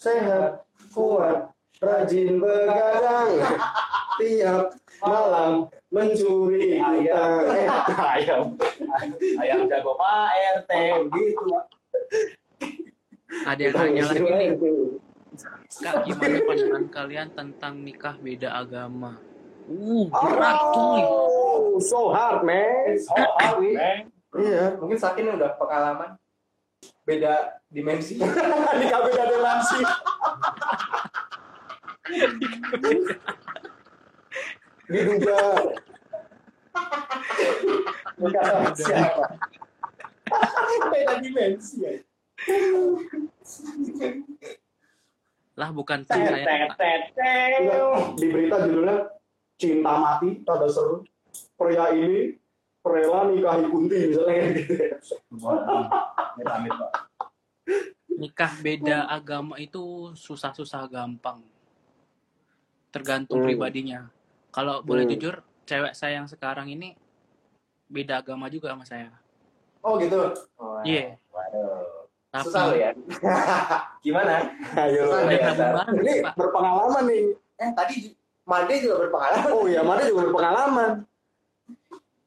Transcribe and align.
sehat, 0.00 0.64
kuat, 0.96 1.52
rajin 1.76 2.40
begadang, 2.40 3.36
tiap 4.16 4.72
malam 5.04 5.68
mencuri. 5.92 6.80
Eh, 6.80 7.68
ayam, 8.00 8.56
ayam 9.36 9.68
jago 9.68 9.92
Pak 10.00 10.64
RT, 10.64 10.70
gitu. 11.12 11.52
Ada 13.46 13.60
yang 13.62 13.74
nanya 13.78 14.02
lagi 14.10 14.20
nih, 14.26 14.48
Kak, 15.70 16.02
gimana 16.02 16.38
pandangan 16.42 16.84
kalian 16.90 17.28
tentang 17.32 17.78
nikah 17.78 18.18
beda 18.18 18.50
agama? 18.52 19.16
Uh, 19.70 20.10
berat 20.10 20.58
cuy. 20.74 21.02
Oh, 21.06 21.78
so 21.78 22.10
hard, 22.10 22.42
man. 22.42 22.98
So 22.98 23.14
hard, 23.14 23.62
man. 23.62 24.10
Iya, 24.34 24.74
Mungkin 24.82 24.98
saat 24.98 25.14
ini 25.22 25.30
udah 25.30 25.54
pengalaman 25.54 26.18
beda 27.06 27.62
dimensi. 27.70 28.18
nikah 28.82 29.00
beda 29.06 29.22
dimensi. 29.30 29.80
Diduga 34.90 35.38
nikah 38.18 38.42
sama 38.42 38.70
siapa? 38.74 39.24
Beda 40.90 41.14
dimensi 41.20 41.76
ya. 41.82 41.92
Lah 45.58 45.70
bukan 45.74 46.06
tet, 46.08 46.46
tet. 46.76 47.02
Enggak, 47.60 48.16
di 48.16 48.26
berita 48.32 48.56
judulnya 48.64 48.96
cinta 49.60 49.92
mati 50.00 50.40
tanda 50.46 50.68
seru 50.72 51.04
pria 51.60 51.92
ini 51.92 52.32
rela 52.80 53.28
nikahi 53.28 53.64
kunti 53.68 53.96
misalnya 54.08 54.56
gitu 54.56 54.72
Amit-amit, 56.32 56.72
Pak. 56.72 56.92
Nikah 58.16 58.52
beda 58.64 58.98
agama 59.08 59.60
itu 59.60 60.16
susah-susah 60.16 60.88
gampang. 60.88 61.44
Tergantung 62.88 63.44
Hmm. 63.44 63.46
pribadinya. 63.52 64.00
Kalau 64.50 64.80
boleh 64.80 65.04
Hmm. 65.04 65.12
jujur, 65.14 65.34
cewek 65.68 65.92
saya 65.92 66.24
yang 66.24 66.28
sekarang 66.28 66.72
ini 66.72 66.96
beda 67.86 68.24
agama 68.24 68.48
juga 68.48 68.72
sama 68.72 68.88
saya. 68.88 69.12
Oh 69.80 69.96
gitu. 69.96 70.18
Oh, 70.56 70.80
Iya. 70.82 71.16
Waduh. 71.32 72.08
Tapi 72.30 72.46
Susah 72.46 72.62
lo 72.70 72.74
ya. 72.78 72.90
Gimana? 74.06 74.34
ayo 74.78 75.02
Susah 75.10 75.20
ya, 75.26 75.50
banget, 75.50 75.94
ini 75.98 76.12
Pak. 76.22 76.32
berpengalaman 76.38 77.02
nih 77.10 77.22
Eh 77.58 77.70
tadi 77.74 77.94
Made 78.46 78.74
juga 78.78 78.96
berpengalaman. 79.06 79.50
oh 79.50 79.64
iya 79.66 79.80
mana 79.82 80.00
juga 80.06 80.30
berpengalaman 80.30 80.90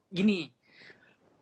Gini, 0.08 0.46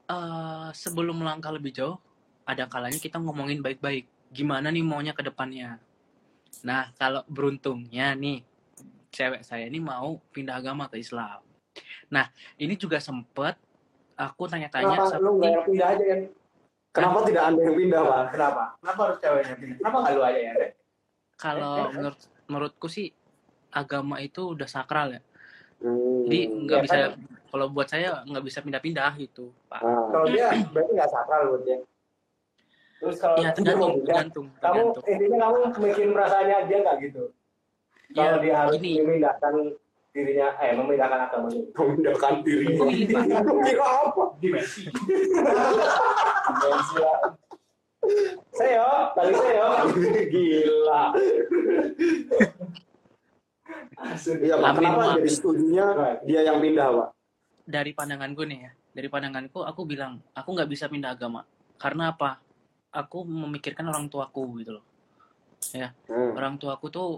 eh, 0.08 0.68
sebelum 0.72 1.20
melangkah 1.20 1.52
lebih 1.52 1.76
jauh, 1.76 2.00
ada 2.48 2.64
kalanya 2.64 2.96
kita 2.96 3.20
ngomongin 3.20 3.60
baik-baik. 3.60 4.08
Gimana 4.32 4.72
nih 4.72 4.80
maunya 4.80 5.12
ke 5.12 5.20
depannya? 5.20 5.76
Nah, 6.64 6.88
kalau 6.96 7.20
beruntungnya 7.28 8.16
nih, 8.16 8.40
cewek 9.12 9.44
saya 9.44 9.68
ini 9.68 9.76
mau 9.76 10.16
pindah 10.32 10.56
agama 10.56 10.88
ke 10.88 10.96
Islam. 10.96 11.44
Nah, 12.08 12.32
ini 12.56 12.72
juga 12.80 12.96
sempet 12.96 13.60
aku 14.14 14.42
tanya-tanya 14.46 14.94
kenapa 14.94 15.16
lu 15.18 15.30
nggak 15.36 15.50
yang 15.50 15.64
pindah 15.64 15.88
aja 15.88 16.04
kan 16.04 16.20
kenapa 16.92 17.18
tidak 17.24 17.42
anda 17.44 17.60
yang 17.62 17.76
pindah 17.76 18.00
pak 18.02 18.22
Kenapa? 18.30 18.62
Kenapa 18.78 19.00
harus 19.02 19.18
ceweknya 19.18 19.54
pindah? 19.56 19.76
Kenapa 19.80 19.96
nggak 19.98 20.12
lu 20.12 20.22
aja 20.22 20.40
ya? 20.40 20.52
Dek? 20.54 20.70
kalau 21.34 21.74
menurut 21.90 22.20
menurutku 22.46 22.86
sih 22.86 23.06
agama 23.68 24.20
itu 24.20 24.52
udah 24.52 24.68
sakral 24.68 25.10
ya. 25.10 25.20
Hmm. 25.80 26.28
Jadi 26.28 26.38
nggak 26.46 26.78
ya 26.78 26.84
bisa 26.84 26.94
kan? 26.94 27.10
kalau 27.48 27.66
buat 27.68 27.88
saya 27.88 28.22
nggak 28.22 28.44
bisa 28.44 28.58
pindah-pindah 28.60 29.10
gitu, 29.18 29.50
Pak. 29.66 29.80
Ah. 29.80 30.06
Kalau 30.06 30.26
dia 30.28 30.46
berarti 30.70 30.90
nggak 30.92 31.10
sakral 31.10 31.40
buat 31.50 31.62
dia. 31.64 31.78
Terus 33.02 33.16
kalau 33.18 33.34
Iya, 33.34 33.42
dia 33.42 33.54
tergantung, 33.56 33.80
mau 33.82 33.90
pindah, 33.90 34.06
tergantung, 34.06 34.46
kamu 34.54 34.78
tergantung. 34.94 35.02
intinya 35.10 35.36
kamu 35.42 35.56
mikirin 35.82 36.10
perasaannya 36.14 36.56
dia 36.68 36.78
nggak 36.78 36.96
gitu. 37.02 37.22
Kalau 38.12 38.36
Ya, 38.38 38.42
dia 38.44 38.54
harus 38.54 38.72
gini. 38.76 38.92
memindahkan 39.00 39.54
dirinya, 40.12 40.48
eh 40.60 40.76
memindahkan 40.76 41.20
agamanya. 41.28 41.62
memindahkan 41.72 42.32
diri 42.44 42.64
Ini, 42.76 43.04
Pak. 43.08 43.24
kira 43.64 43.86
apa 43.88 44.24
Dimensi. 44.38 44.82
Dimensi 46.48 46.94
ya. 47.00 47.14
Saya, 48.52 48.88
tadi 49.16 49.32
saya. 49.32 49.66
gila 50.32 51.02
iya 54.42 54.54
pak 54.58 54.66
Amin, 54.74 54.82
kenapa 54.82 55.14
jadi 55.22 55.30
setujunya 55.30 55.86
dia 56.26 56.40
yang 56.42 56.58
pindah 56.58 56.88
pak 56.90 57.08
dari 57.62 57.94
pandanganku 57.94 58.42
nih 58.42 58.58
ya, 58.66 58.70
dari 58.90 59.08
pandanganku 59.08 59.62
aku 59.62 59.86
bilang 59.86 60.18
aku 60.34 60.48
nggak 60.50 60.70
bisa 60.70 60.90
pindah 60.90 61.14
agama. 61.14 61.46
Karena 61.78 62.10
apa? 62.14 62.38
Aku 62.92 63.24
memikirkan 63.24 63.88
orang 63.88 64.10
tuaku 64.10 64.60
gitu 64.62 64.78
loh. 64.78 64.84
Hmm. 65.72 66.34
Orang 66.36 66.58
tuaku 66.58 66.86
tuh 66.90 67.08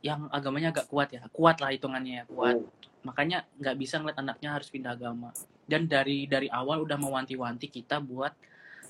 yang 0.00 0.28
agamanya 0.32 0.72
agak 0.72 0.86
kuat 0.88 1.08
ya, 1.12 1.22
kuat 1.32 1.60
lah 1.60 1.72
hitungannya 1.72 2.22
ya, 2.22 2.24
kuat. 2.28 2.56
Makanya 3.04 3.44
nggak 3.56 3.76
bisa 3.80 4.00
ngeliat 4.00 4.18
anaknya 4.20 4.48
harus 4.56 4.68
pindah 4.68 4.92
agama. 4.96 5.32
Dan 5.64 5.88
dari 5.88 6.24
dari 6.26 6.48
awal 6.52 6.84
udah 6.84 6.96
mewanti-wanti 6.96 7.68
kita 7.68 8.00
buat 8.00 8.32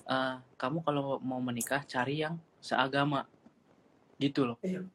eh, 0.06 0.36
kamu 0.58 0.78
kalau 0.82 1.18
mau 1.22 1.38
menikah 1.42 1.82
cari 1.86 2.22
yang 2.22 2.38
seagama, 2.62 3.26
gitu 4.18 4.54
loh. 4.54 4.58
Iya. 4.62 4.86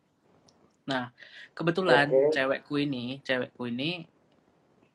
Nah 0.85 1.11
kebetulan 1.57 2.07
Oke. 2.07 2.31
cewekku 2.35 2.75
ini, 2.79 3.19
cewekku 3.23 3.67
ini 3.67 4.05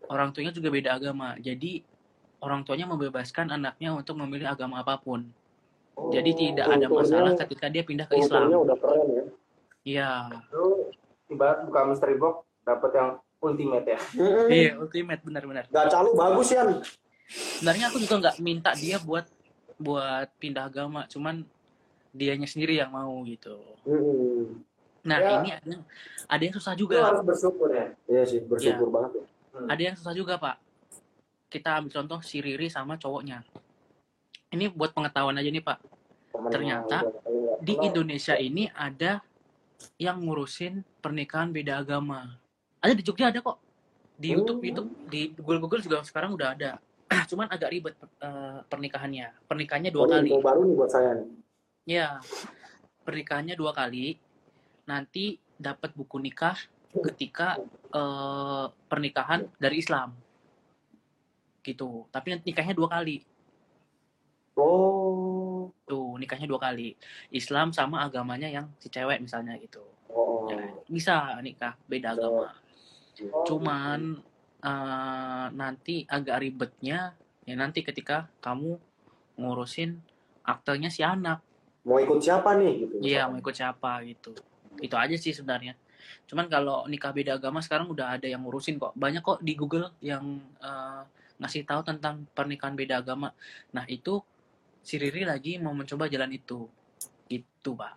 orang 0.09 0.33
tuanya 0.33 0.53
juga 0.55 0.69
beda 0.71 0.97
agama. 0.97 1.37
Jadi 1.41 1.83
orang 2.41 2.65
tuanya 2.65 2.89
membebaskan 2.89 3.53
anaknya 3.53 3.93
untuk 3.93 4.17
memilih 4.17 4.49
agama 4.53 4.81
apa 4.81 4.97
pun. 4.97 5.29
Jadi 6.01 6.33
tidak 6.33 6.65
ada 6.65 6.87
masalah 6.89 7.37
ketika 7.37 7.69
dia 7.69 7.85
pindah 7.85 8.09
ke 8.09 8.17
Islam. 8.17 8.49
udah 8.49 8.79
keren 8.81 9.09
ya 9.13 9.25
Iya, 9.83 10.29
Lu 10.51 10.93
ibarat 11.27 11.65
buka 11.65 11.81
mystery 11.85 12.15
box 12.15 12.45
dapat 12.63 12.91
yang 12.93 13.11
ultimate 13.41 13.87
ya. 13.87 13.99
Hmm. 14.13 14.47
iya 14.49 14.71
ultimate 14.77 15.23
benar-benar. 15.23 15.65
gacha 15.67 15.99
lu 16.01 16.13
bagus 16.13 16.51
ya 16.51 16.63
Sebenarnya 17.31 17.89
aku 17.89 17.99
juga 17.99 18.15
nggak 18.19 18.37
minta 18.39 18.71
dia 18.75 18.99
buat 18.99 19.25
buat 19.77 20.29
pindah 20.37 20.67
agama, 20.67 21.07
cuman 21.07 21.47
dianya 22.11 22.45
sendiri 22.45 22.77
yang 22.77 22.91
mau 22.91 23.23
gitu. 23.25 23.57
Hmm. 23.83 24.61
Nah 25.01 25.17
Ya. 25.17 25.31
ini 25.39 25.49
ada 25.51 25.65
yang, 25.65 25.83
ada 26.29 26.43
yang 26.43 26.55
susah 26.55 26.75
Lu 26.75 26.81
juga. 26.85 26.97
harus 27.01 27.25
bersyukur 27.25 27.69
ya. 27.71 27.87
iya 28.05 28.23
sih 28.23 28.41
bersyukur 28.43 28.91
banget 28.91 29.11
ya. 29.17 29.25
Ada 29.65 29.83
yang 29.83 29.97
susah 29.97 30.13
juga 30.13 30.37
pak. 30.37 30.61
Kita 31.49 31.81
ambil 31.81 31.91
contoh 31.95 32.21
si 32.21 32.39
Riri 32.39 32.69
sama 32.69 32.95
cowoknya. 32.95 33.41
Ini 34.51 34.69
buat 34.69 34.93
pengetahuan 34.93 35.35
aja 35.35 35.49
nih 35.49 35.63
pak. 35.63 35.79
Temen 36.31 36.51
Ternyata 36.51 36.97
udah- 37.25 37.59
Di 37.61 37.75
Indonesia 37.79 38.35
ini 38.35 38.69
ada 38.69 39.23
yang 39.97 40.21
ngurusin 40.21 40.83
pernikahan 40.99 41.51
beda 41.51 41.81
agama. 41.81 42.37
Ada 42.79 42.93
di 42.93 43.03
Jogja 43.03 43.29
ada 43.29 43.41
kok. 43.41 43.59
Di 44.15 44.33
Oh. 44.33 44.45
YouTube, 44.45 44.61
YouTube, 44.61 44.91
di 45.09 45.33
Google 45.33 45.61
Google 45.61 45.81
juga 45.81 46.01
sekarang 46.03 46.37
udah 46.37 46.53
ada. 46.53 46.77
Cuman 47.31 47.49
agak 47.49 47.69
ribet 47.69 47.95
eh, 47.97 48.59
pernikahannya. 48.65 49.33
Pernikahannya 49.45 49.91
dua 49.91 50.05
Oh, 50.05 50.11
kali. 50.11 50.31
baru 50.37 50.61
nih 50.65 50.75
buat 50.77 50.91
saya 50.91 51.11
nih. 51.17 51.29
Ya, 51.89 52.21
pernikahannya 53.03 53.57
dua 53.57 53.73
kali. 53.73 54.21
Nanti 54.85 55.41
dapat 55.57 55.93
buku 55.93 56.21
nikah 56.21 56.57
ketika 56.93 57.57
eh, 57.91 58.67
pernikahan 58.87 59.49
dari 59.57 59.81
Islam. 59.81 60.13
Gitu. 61.61 62.09
Tapi 62.09 62.41
nikahnya 62.41 62.73
dua 62.73 62.89
kali. 62.91 63.25
Oh. 64.57 65.00
Nikahnya 66.21 66.45
dua 66.45 66.61
kali. 66.61 66.95
Islam 67.33 67.73
sama 67.73 68.05
agamanya 68.05 68.47
yang 68.47 68.69
si 68.77 68.93
cewek 68.93 69.19
misalnya 69.25 69.57
gitu. 69.57 69.81
Oh. 70.13 70.47
Ya, 70.53 70.61
bisa 70.87 71.41
nikah 71.41 71.75
beda 71.89 72.13
agama. 72.13 72.53
Oh, 73.33 73.45
Cuman 73.49 74.21
eh, 74.61 75.47
nanti 75.57 76.05
agak 76.05 76.45
ribetnya 76.45 77.17
ya 77.49 77.55
nanti 77.57 77.81
ketika 77.83 78.29
kamu 78.45 78.77
ngurusin 79.41 79.99
aktenya 80.45 80.93
si 80.93 81.01
anak. 81.01 81.41
Mau 81.89 81.97
ikut 81.97 82.21
siapa 82.21 82.55
nih 82.61 82.73
gitu. 82.85 82.95
Iya, 83.01 83.27
mau 83.33 83.41
ikut 83.41 83.57
siapa 83.57 84.05
gitu. 84.05 84.37
Itu 84.79 84.95
aja 85.01 85.17
sih 85.17 85.33
sebenarnya. 85.33 85.75
Cuman 86.29 86.47
kalau 86.47 86.85
nikah 86.87 87.11
beda 87.11 87.41
agama 87.41 87.65
sekarang 87.65 87.89
udah 87.89 88.21
ada 88.21 88.29
yang 88.29 88.45
ngurusin 88.45 88.77
kok. 88.77 88.93
Banyak 88.95 89.25
kok 89.25 89.41
di 89.41 89.57
Google 89.57 89.97
yang 90.05 90.45
eh, 90.61 91.03
ngasih 91.41 91.65
tahu 91.65 91.81
tentang 91.83 92.29
pernikahan 92.37 92.77
beda 92.77 93.01
agama. 93.01 93.33
Nah, 93.73 93.89
itu 93.89 94.21
si 94.81 94.99
Riri 94.99 95.25
lagi 95.29 95.57
mau 95.61 95.73
mencoba 95.77 96.11
jalan 96.11 96.33
itu. 96.33 96.67
Gitu, 97.31 97.71
Pak. 97.77 97.95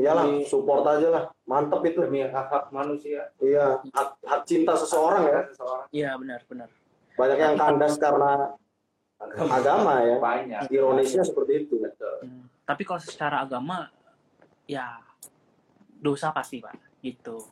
Iyalah, 0.00 0.24
support 0.48 0.86
aja 0.88 1.08
lah. 1.12 1.24
Mantep 1.44 1.84
itu. 1.84 2.00
demi 2.00 2.24
hak 2.24 2.46
hak 2.48 2.64
manusia. 2.72 3.28
Iya, 3.42 3.84
hak, 3.92 4.08
hak 4.24 4.42
cinta 4.48 4.72
seseorang 4.72 5.28
ya. 5.28 5.40
Seseorang 5.52 5.86
Iya, 5.92 6.10
benar, 6.16 6.40
benar. 6.48 6.68
Banyak 7.20 7.36
yang 7.36 7.56
kandas 7.60 7.94
karena 8.00 8.56
agama 9.36 10.00
ya. 10.00 10.16
banyak. 10.16 10.60
Ironisnya 10.72 11.20
seperti 11.26 11.68
itu. 11.68 11.76
Betul. 11.82 12.16
Hmm. 12.24 12.44
tapi 12.70 12.86
kalau 12.86 13.02
secara 13.02 13.42
agama 13.42 13.90
ya 14.70 15.02
dosa 15.98 16.30
pasti 16.30 16.62
pak 16.62 16.78
gitu 17.02 17.42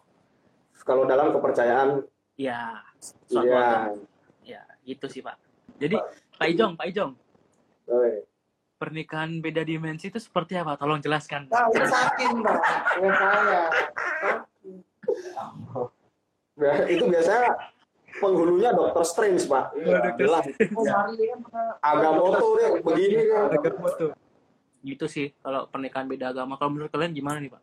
Kalau 0.87 1.05
dalam 1.05 1.35
kepercayaan, 1.35 2.01
ya 2.39 2.81
suatu 3.03 3.45
iya. 3.45 3.91
ya 4.47 4.63
gitu 4.87 5.11
sih 5.11 5.21
pak 5.21 5.35
jadi 5.83 5.99
Pak 6.39 6.47
Ijong 6.55 6.73
Pak 6.79 6.87
Ijong 6.95 7.13
Oi. 7.91 8.23
Pernikahan 8.79 9.43
beda 9.43 9.67
dimensi 9.67 10.07
itu 10.09 10.23
seperti 10.23 10.55
apa 10.55 10.79
tolong 10.79 11.03
jelaskan 11.03 11.51
Nah, 11.51 11.67
udah 11.67 11.87
sakit, 11.87 12.31
Mbak. 12.31 12.59
Dengan 12.95 13.15
saya. 13.19 13.63
Nah, 16.59 16.77
itu 16.87 17.05
biasanya 17.07 17.51
penghulunya 18.19 18.71
dokter 18.75 19.03
Strange, 19.07 19.45
Pak. 19.47 19.65
Iya, 19.79 19.99
Jelas. 20.19 20.45
Oh, 20.75 20.85
Mari 20.87 21.25
kan 21.27 21.39
pernah 21.43 21.67
Agamotto 21.83 22.47
deh, 22.59 22.71
begini 22.83 23.21
kan. 23.31 23.47
gitu 24.79 25.11
sih 25.11 25.35
kalau 25.43 25.67
pernikahan 25.67 26.07
beda 26.07 26.31
agama 26.31 26.55
kalau 26.55 26.71
menurut 26.71 26.95
kalian 26.95 27.11
gimana 27.11 27.43
nih 27.43 27.51
pak 27.51 27.59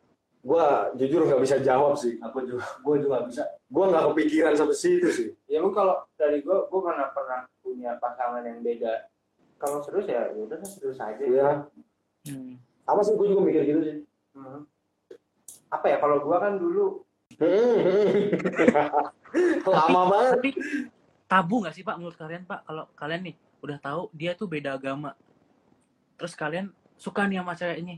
Gua 0.46 0.94
jujur 0.94 1.26
nggak 1.26 1.42
bisa 1.42 1.58
jawab 1.58 1.98
sih. 1.98 2.22
Aku 2.22 2.46
juga, 2.46 2.62
gue 2.78 2.96
juga 3.02 3.26
bisa. 3.26 3.42
Gua 3.66 3.90
nggak 3.90 4.14
kepikiran 4.14 4.54
sampai 4.54 4.78
situ 4.78 5.10
sih. 5.10 5.30
Ya 5.50 5.58
lu 5.58 5.74
kalau 5.74 6.06
dari 6.14 6.46
gua, 6.46 6.70
gua 6.70 6.94
mana 6.94 7.10
pernah 7.10 7.50
punya 7.66 7.98
pasangan 7.98 8.46
yang 8.46 8.62
beda. 8.62 9.10
Kalau 9.56 9.80
serius 9.84 10.08
ya, 10.10 10.30
ya 10.32 10.42
udah 10.42 10.58
serius 10.64 11.00
aja. 11.00 11.24
Iya. 11.24 11.50
hmm. 12.30 12.60
Apa 12.86 13.02
sih 13.02 13.14
gua 13.18 13.28
juga 13.30 13.42
mikir 13.42 13.64
gitu 13.66 13.82
sih. 13.82 13.98
Hmm. 14.36 14.68
Apa 15.72 15.86
ya 15.90 15.98
kalau 16.00 16.22
gua 16.22 16.38
kan 16.44 16.60
dulu 16.60 17.06
Lama 19.66 20.02
banget. 20.08 20.32
tapi 20.40 20.50
tabu 21.26 21.56
nggak 21.60 21.76
sih 21.76 21.84
pak 21.84 21.98
menurut 21.98 22.16
kalian 22.16 22.46
pak 22.46 22.64
kalau 22.64 22.86
kalian 22.96 23.22
nih 23.32 23.36
udah 23.66 23.78
tahu 23.82 24.02
dia 24.14 24.38
tuh 24.38 24.46
beda 24.48 24.78
agama 24.78 25.18
terus 26.16 26.38
kalian 26.38 26.72
suka 26.96 27.26
nih 27.28 27.42
sama 27.42 27.58
cewek 27.58 27.78
ini 27.82 27.96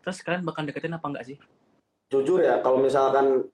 terus 0.00 0.18
kalian 0.24 0.42
bakal 0.42 0.64
deketin 0.66 0.96
apa 0.96 1.06
enggak 1.06 1.26
sih 1.28 1.36
Jujur 2.10 2.42
ya, 2.42 2.58
kalau 2.58 2.82
misalkan 2.82 3.46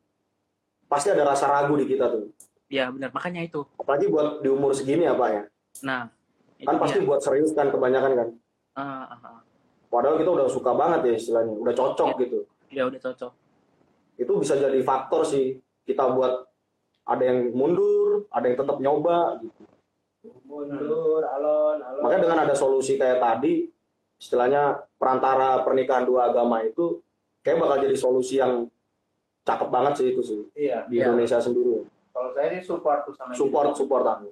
pasti 0.88 1.12
ada 1.12 1.29
rasa 1.29 1.44
ragu 1.44 1.76
di 1.76 1.85
kita 1.85 2.09
tuh. 2.09 2.32
ya 2.73 2.88
benar 2.88 3.12
makanya 3.12 3.44
itu 3.44 3.69
Apalagi 3.76 4.09
buat 4.09 4.41
di 4.41 4.49
umur 4.49 4.73
segini 4.73 5.05
ya, 5.05 5.12
Pak 5.12 5.29
ya. 5.29 5.43
nah 5.85 6.09
itu 6.56 6.64
Kan 6.64 6.76
pasti 6.79 6.99
dia. 6.99 7.06
buat 7.06 7.20
serius 7.20 7.53
kan 7.53 7.69
kebanyakan 7.69 8.12
kan. 8.14 8.29
Ah, 8.75 9.05
ah, 9.06 9.19
ah. 9.23 9.38
Padahal 9.87 10.17
kita 10.17 10.31
udah 10.31 10.47
suka 10.47 10.73
banget 10.73 11.00
ya 11.05 11.14
istilahnya, 11.14 11.55
udah 11.55 11.73
cocok 11.73 12.08
gitu. 12.19 12.38
ya 12.67 12.82
udah 12.82 12.99
cocok 12.99 13.32
Itu 14.17 14.32
bisa 14.37 14.55
jadi 14.55 14.81
faktor 14.82 15.23
sih 15.23 15.56
kita 15.82 16.11
buat 16.11 16.49
ada 17.05 17.23
yang 17.23 17.53
mundur, 17.53 18.26
ada 18.29 18.44
yang 18.44 18.56
tetap 18.56 18.76
nyoba 18.76 19.38
gitu. 19.38 19.62
mundur, 20.44 21.23
alon, 21.23 21.79
alon. 21.79 22.03
Makanya 22.03 22.20
dengan 22.20 22.38
ada 22.43 22.53
solusi 22.53 22.97
kayak 22.97 23.20
tadi, 23.20 23.70
istilahnya 24.17 24.81
perantara 24.97 25.62
pernikahan 25.62 26.02
dua 26.02 26.29
agama 26.29 26.61
itu 26.61 26.99
kayak 27.41 27.61
bakal 27.61 27.79
jadi 27.79 27.94
solusi 27.94 28.35
yang 28.37 28.67
cakep 29.44 29.69
banget 29.70 29.93
sih 29.94 30.06
itu 30.11 30.20
sih 30.20 30.41
Iya. 30.56 30.91
di 30.91 30.99
Iya. 30.99 31.06
Indonesia 31.06 31.38
sendiri. 31.38 31.87
Kalau 32.11 32.32
saya 32.32 32.49
sih 32.50 32.62
support 32.64 33.06
tuh 33.06 33.14
sama 33.14 33.31
Support 33.31 33.76
support 33.76 34.02
aku. 34.05 34.29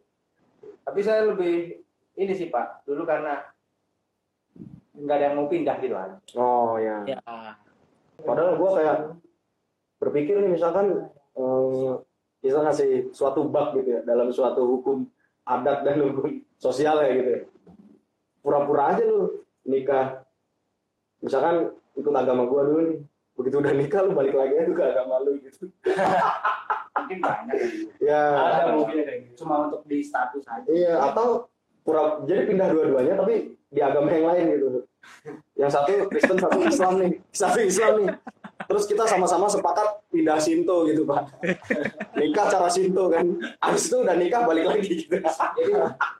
Tapi 0.82 1.00
saya 1.00 1.28
lebih 1.28 1.83
ini 2.14 2.32
sih 2.34 2.48
Pak, 2.50 2.86
dulu 2.86 3.02
karena 3.02 3.42
nggak 4.94 5.16
ada 5.18 5.24
yang 5.26 5.36
mau 5.36 5.50
pindah 5.50 5.76
gitu 5.82 5.94
kan. 5.98 6.10
Oh 6.38 6.78
ya. 6.78 7.02
ya 7.02 7.20
Padahal 8.22 8.54
gua 8.54 8.70
kayak 8.78 8.96
berpikir 9.98 10.38
nih 10.38 10.54
misalkan 10.54 11.10
eh, 11.34 11.90
bisa 12.38 12.62
ngasih 12.62 13.10
suatu 13.10 13.50
bab 13.50 13.74
gitu 13.74 13.98
ya 13.98 14.00
dalam 14.06 14.30
suatu 14.30 14.62
hukum 14.62 15.08
adat 15.44 15.82
dan 15.82 15.98
hukum 15.98 16.38
sosial 16.56 17.02
ya 17.02 17.10
gitu 17.18 17.30
ya. 17.30 17.42
Pura-pura 18.38 18.94
aja 18.94 19.02
lu 19.02 19.42
nikah. 19.66 20.22
Misalkan 21.18 21.74
ikut 21.98 22.14
agama 22.14 22.46
gua 22.46 22.62
dulu 22.62 22.80
nih. 22.94 23.00
Begitu 23.34 23.56
udah 23.58 23.74
nikah 23.74 24.00
lu 24.06 24.14
balik 24.14 24.38
lagi 24.38 24.54
aja 24.54 24.70
ke 24.70 24.84
agama 24.94 25.18
lu 25.26 25.42
gitu. 25.42 25.66
Mungkin 26.94 27.18
banyak. 27.18 27.56
Ya. 27.98 28.22
Ada 28.38 28.78
mungkin 28.78 29.02
kayak 29.02 29.18
gitu. 29.28 29.44
Cuma 29.44 29.66
untuk 29.68 29.82
di 29.84 29.98
status 30.00 30.46
aja. 30.46 30.68
Iya, 30.70 30.94
atau 31.10 31.50
pura 31.84 32.24
jadi 32.24 32.48
pindah 32.48 32.72
dua-duanya 32.72 33.14
tapi 33.20 33.54
di 33.68 33.80
agama 33.82 34.08
yang 34.08 34.26
lain 34.32 34.44
gitu. 34.56 34.68
Yang 35.54 35.70
satu 35.76 36.08
Kristen, 36.08 36.36
satu 36.40 36.58
Islam 36.64 36.92
nih. 36.96 37.12
Satu 37.28 37.60
Islam 37.60 37.92
nih. 38.00 38.08
Terus 38.64 38.84
kita 38.88 39.04
sama-sama 39.04 39.50
sepakat 39.52 40.00
pindah 40.08 40.40
Sinto 40.40 40.88
gitu, 40.88 41.04
Pak. 41.04 41.28
Nikah 42.16 42.46
cara 42.48 42.68
Sinto 42.72 43.12
kan. 43.12 43.36
Habis 43.60 43.92
itu 43.92 43.96
udah 44.00 44.16
nikah 44.16 44.48
balik 44.48 44.64
lagi 44.64 45.04
gitu. 45.04 45.20
Jadi 45.20 45.72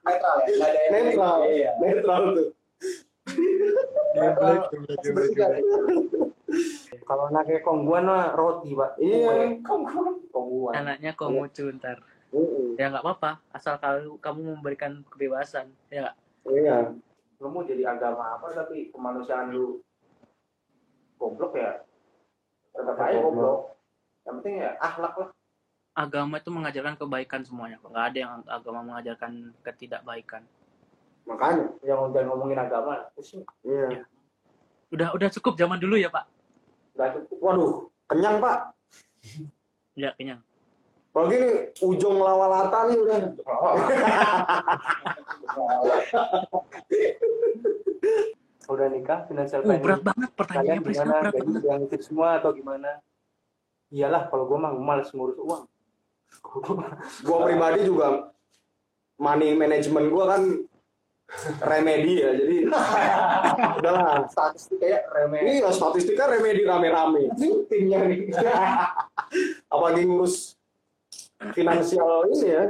netral 0.04 0.36
ya, 0.44 0.52
nggak 0.52 0.68
ada 0.68 0.78
yang 0.78 0.92
Netral. 0.92 1.36
Iya. 1.48 1.70
Netral 1.80 2.22
tuh. 2.36 2.48
Kalau 7.04 7.24
anaknya 7.32 7.58
kongguan 7.64 8.04
mah 8.04 8.36
roti 8.36 8.76
pak. 8.76 9.00
Iya. 9.00 9.58
Kongguan. 9.64 10.14
Kongguan. 10.28 10.72
anaknya 10.76 11.12
Konghucu 11.16 11.70
ntar 11.80 12.02
Mm-mm. 12.34 12.74
ya 12.74 12.90
nggak 12.90 13.06
apa-apa 13.06 13.38
asal 13.54 13.78
kalau 13.78 14.18
kamu 14.18 14.58
memberikan 14.58 15.06
kebebasan 15.06 15.70
ya 15.86 16.10
nggak? 16.10 16.16
Iya. 16.50 16.76
Lu 17.38 17.46
mau 17.46 17.62
jadi 17.62 17.86
agama 17.86 18.34
apa 18.34 18.50
tapi 18.50 18.90
kemanusiaan 18.90 19.54
lu 19.54 19.78
goblok 21.14 21.54
ya. 21.54 21.78
Tetap 22.74 22.98
aja 22.98 23.22
goblok. 23.22 23.78
Yang 24.26 24.34
penting 24.42 24.54
ya 24.60 24.70
akhlak 24.78 25.14
lah. 25.14 25.30
agama 25.94 26.42
itu 26.42 26.50
mengajarkan 26.50 26.98
kebaikan 26.98 27.46
semuanya 27.46 27.78
kok 27.78 27.86
nggak 27.86 28.06
ada 28.10 28.18
yang 28.18 28.32
agama 28.50 28.82
mengajarkan 28.82 29.54
ketidakbaikan 29.62 30.42
Makanya. 31.22 31.70
Yang 31.86 32.10
udah 32.10 32.22
ngomongin 32.26 32.58
agama, 32.58 33.06
pusing. 33.14 33.46
Iya. 33.62 34.02
udah 34.90 35.14
udah 35.14 35.28
cukup 35.38 35.54
zaman 35.54 35.78
dulu 35.78 35.94
ya 35.94 36.10
pak 36.10 36.26
Gak 36.94 37.14
cukup. 37.14 37.38
Waduh, 37.42 37.72
kenyang, 38.06 38.38
Pak. 38.38 38.58
ya 39.94 40.10
kenyang 40.18 40.42
Kalau 41.14 41.30
gini 41.30 41.70
ujung 41.78 42.18
lawalata 42.18 42.90
nih 42.90 42.98
udah. 42.98 43.18
Udah 48.64 48.88
nikah, 48.88 49.28
financial 49.28 49.60
uh, 49.60 49.76
berat 49.76 50.00
planning. 50.00 50.06
banget 50.08 50.30
pertanyaannya 50.34 50.82
berat 50.82 50.96
Gaji 50.96 51.12
banget 51.36 51.62
yang 51.68 51.80
ikut 51.84 52.00
semua 52.00 52.40
atau 52.40 52.50
gimana? 52.56 52.90
Iyalah, 53.92 54.32
kalau 54.32 54.48
gue 54.48 54.58
mah 54.58 54.72
males 54.72 55.12
ngurus 55.12 55.36
uang. 55.36 55.68
Gua 57.28 57.38
pribadi 57.46 57.86
juga 57.86 58.34
money 59.22 59.54
management 59.54 60.10
gua 60.10 60.24
kan 60.34 60.42
remedi 61.62 62.24
ya. 62.24 62.30
Jadi 62.34 62.56
udahlah. 63.78 64.26
Statistiknya 64.26 65.06
remeh. 65.12 65.60
Iya, 65.60 65.70
statistika 65.70 66.26
remedi 66.26 66.66
rame-rame. 66.66 67.30
Timnya 67.70 68.02
nih. 68.08 68.34
Apalagi 69.70 70.02
ngurus 70.08 70.58
finansial 71.52 72.28
ini 72.30 72.46
ya. 72.46 72.64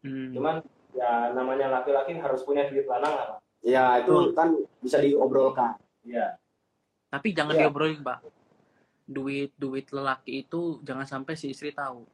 Hmm. 0.00 0.30
Cuman 0.32 0.54
ya 0.90 1.30
namanya 1.32 1.70
laki-laki 1.70 2.16
harus 2.16 2.42
punya 2.42 2.66
duit 2.66 2.84
lanang 2.84 3.12
lah. 3.12 3.26
Pak. 3.34 3.38
Ya, 3.60 4.00
itu 4.00 4.32
kan 4.32 4.56
bisa 4.80 4.98
diobrolkan. 4.98 5.76
Iya. 6.00 6.40
tapi 7.10 7.34
jangan 7.34 7.58
Iya. 7.58 7.66
diobrolin 7.66 8.00
pak 8.00 8.22
duit 9.04 9.50
duit 9.58 9.84
lelaki 9.90 10.46
itu 10.46 10.78
jangan 10.80 11.02
sampai 11.04 11.34
si 11.34 11.50
istri 11.50 11.74
tahu 11.74 12.06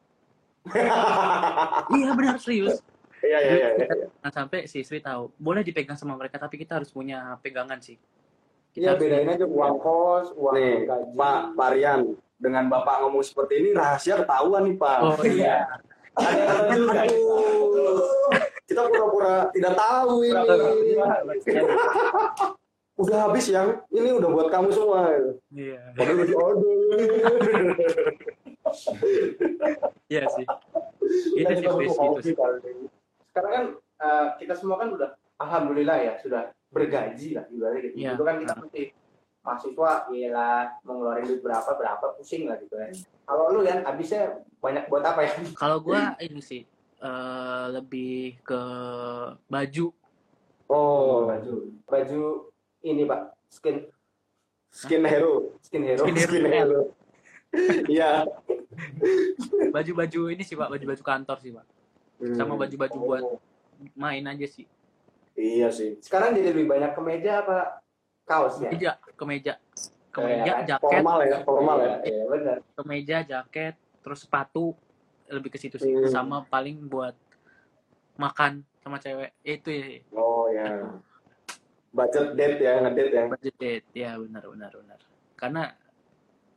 iya 2.00 2.10
benar 2.16 2.40
serius 2.40 2.80
Iya, 3.22 3.38
iya, 3.40 3.52
iya. 3.54 3.68
iya. 3.78 4.06
jangan 4.20 4.32
sampai 4.32 4.66
si 4.66 4.80
istri 4.82 4.98
tahu 4.98 5.30
boleh 5.36 5.60
dipegang 5.62 5.94
sama 5.94 6.16
mereka 6.16 6.40
tapi 6.40 6.58
kita 6.58 6.80
harus 6.80 6.90
punya 6.90 7.36
pegangan 7.40 7.78
sih 7.78 8.00
Iya 8.74 8.92
bedain 8.92 9.24
aja 9.24 9.48
uang 9.48 9.76
kos, 9.80 10.36
uang 10.36 10.52
Nih, 10.52 10.84
gaji. 10.84 11.16
Pak 11.16 11.40
Parian, 11.56 12.00
dengan 12.36 12.68
Bapak 12.68 13.00
ngomong 13.04 13.24
seperti 13.24 13.64
ini 13.64 13.68
rahasia 13.72 14.20
ketahuan 14.20 14.68
nih, 14.68 14.76
Pak. 14.76 14.98
oh 15.02 15.16
iya. 15.24 15.64
Aduh, 16.16 16.88
kita 18.64 18.88
pura-pura 18.88 19.52
tidak 19.52 19.76
tahu 19.76 20.24
ini. 20.24 20.32
Udah 22.96 23.28
habis 23.28 23.44
yang 23.52 23.84
ini 23.92 24.08
udah 24.08 24.24
buat 24.32 24.48
kamu 24.48 24.72
semua. 24.72 25.12
iya 25.52 25.92
Padahal 25.92 26.16
lagi 26.16 26.32
aduh. 26.32 26.72
iya 30.08 30.24
sih 30.32 30.48
Kita 31.36 31.52
itu 31.52 31.60
sih 31.60 31.60
itu 31.60 31.92
hobi 31.92 32.24
sih. 32.24 32.32
Sekarang 33.28 33.52
kan 33.52 33.64
eh, 34.00 34.26
kita 34.40 34.56
semua 34.56 34.80
kan 34.80 34.96
udah 34.96 35.12
alhamdulillah 35.36 36.00
ya 36.00 36.16
sudah 36.24 36.56
bergaji 36.72 37.36
lah 37.36 37.44
ibaratnya 37.52 37.84
gitu. 37.84 38.00
Iya. 38.00 38.16
Dulu 38.16 38.24
kan 38.24 38.36
kita 38.40 38.54
masih 38.64 38.96
mahasiswa, 39.46 40.10
iyalah 40.10 40.74
mau 40.82 40.98
ngeluarin 40.98 41.24
duit 41.24 41.40
berapa 41.40 41.70
berapa 41.70 42.18
pusing 42.18 42.50
lah 42.50 42.58
gitu 42.58 42.74
kan. 42.74 42.90
Kalau 43.22 43.54
lu 43.54 43.62
kan 43.62 43.86
habisnya 43.86 44.42
banyak 44.58 44.90
buat 44.90 45.06
apa 45.06 45.22
ya? 45.22 45.32
kalau 45.62 45.78
gua 45.78 46.18
ini 46.18 46.42
sih 46.42 46.66
eh, 46.98 47.64
lebih 47.70 48.42
ke 48.42 48.60
baju 49.46 49.94
Oh, 50.66 51.30
baju. 51.30 51.70
Baju 51.86 52.22
ini 52.82 53.06
Pak, 53.06 53.20
skin 53.48 53.86
skin 54.66 55.06
hero. 55.06 55.54
skin 55.62 55.86
hero. 55.86 56.02
Skin 56.02 56.16
hero. 56.18 56.28
Skin 56.28 56.46
hero. 56.50 56.80
Iya. 57.88 58.26
baju-baju 59.72 60.20
ini 60.28 60.44
sih 60.44 60.52
pak 60.52 60.68
baju-baju 60.68 61.00
kantor 61.00 61.38
sih 61.40 61.48
pak 61.48 61.64
sama 62.34 62.52
Hmm. 62.52 62.60
baju-baju 62.60 62.96
buat 62.98 63.24
main 63.94 64.24
aja 64.24 64.44
sih 64.44 64.66
Iya 65.36 65.68
sih. 65.68 66.00
Sekarang 66.00 66.32
jadi 66.32 66.56
lebih 66.56 66.64
banyak 66.64 66.96
kemeja 66.96 67.44
apa 67.44 67.84
kaos 68.26 68.58
ya 68.58 68.68
kemeja 68.68 68.92
kemeja 69.16 69.54
Iya, 69.56 70.12
kemeja 70.12 70.52
kan? 70.52 70.64
jaket 70.66 70.92
Formal 70.96 71.18
ya, 71.22 71.38
formal 71.44 71.76
ya. 71.78 71.94
iya 72.02 72.22
benar 72.24 72.58
kemeja 72.74 73.16
jaket 73.22 73.74
terus 74.00 74.20
sepatu 74.22 74.72
lebih 75.26 75.50
ke 75.50 75.58
situ 75.58 75.76
sih 75.76 75.92
Hmm. 75.92 76.08
sama 76.08 76.36
paling 76.42 76.86
buat 76.86 77.12
makan 78.16 78.64
sama 78.80 78.96
cewek 78.96 79.34
itu 79.42 79.68
ya 79.68 79.84
Oh 80.12 80.48
ya. 80.48 80.66
Budget 81.90 82.32
date 82.34 82.60
ya, 82.60 82.72
ngedate 82.78 83.10
ya. 83.10 83.24
budget 83.26 83.56
date 83.56 83.86
ya 83.92 84.10
benar 84.16 84.44
benar 84.44 84.72
benar 84.72 85.00
karena 85.34 85.62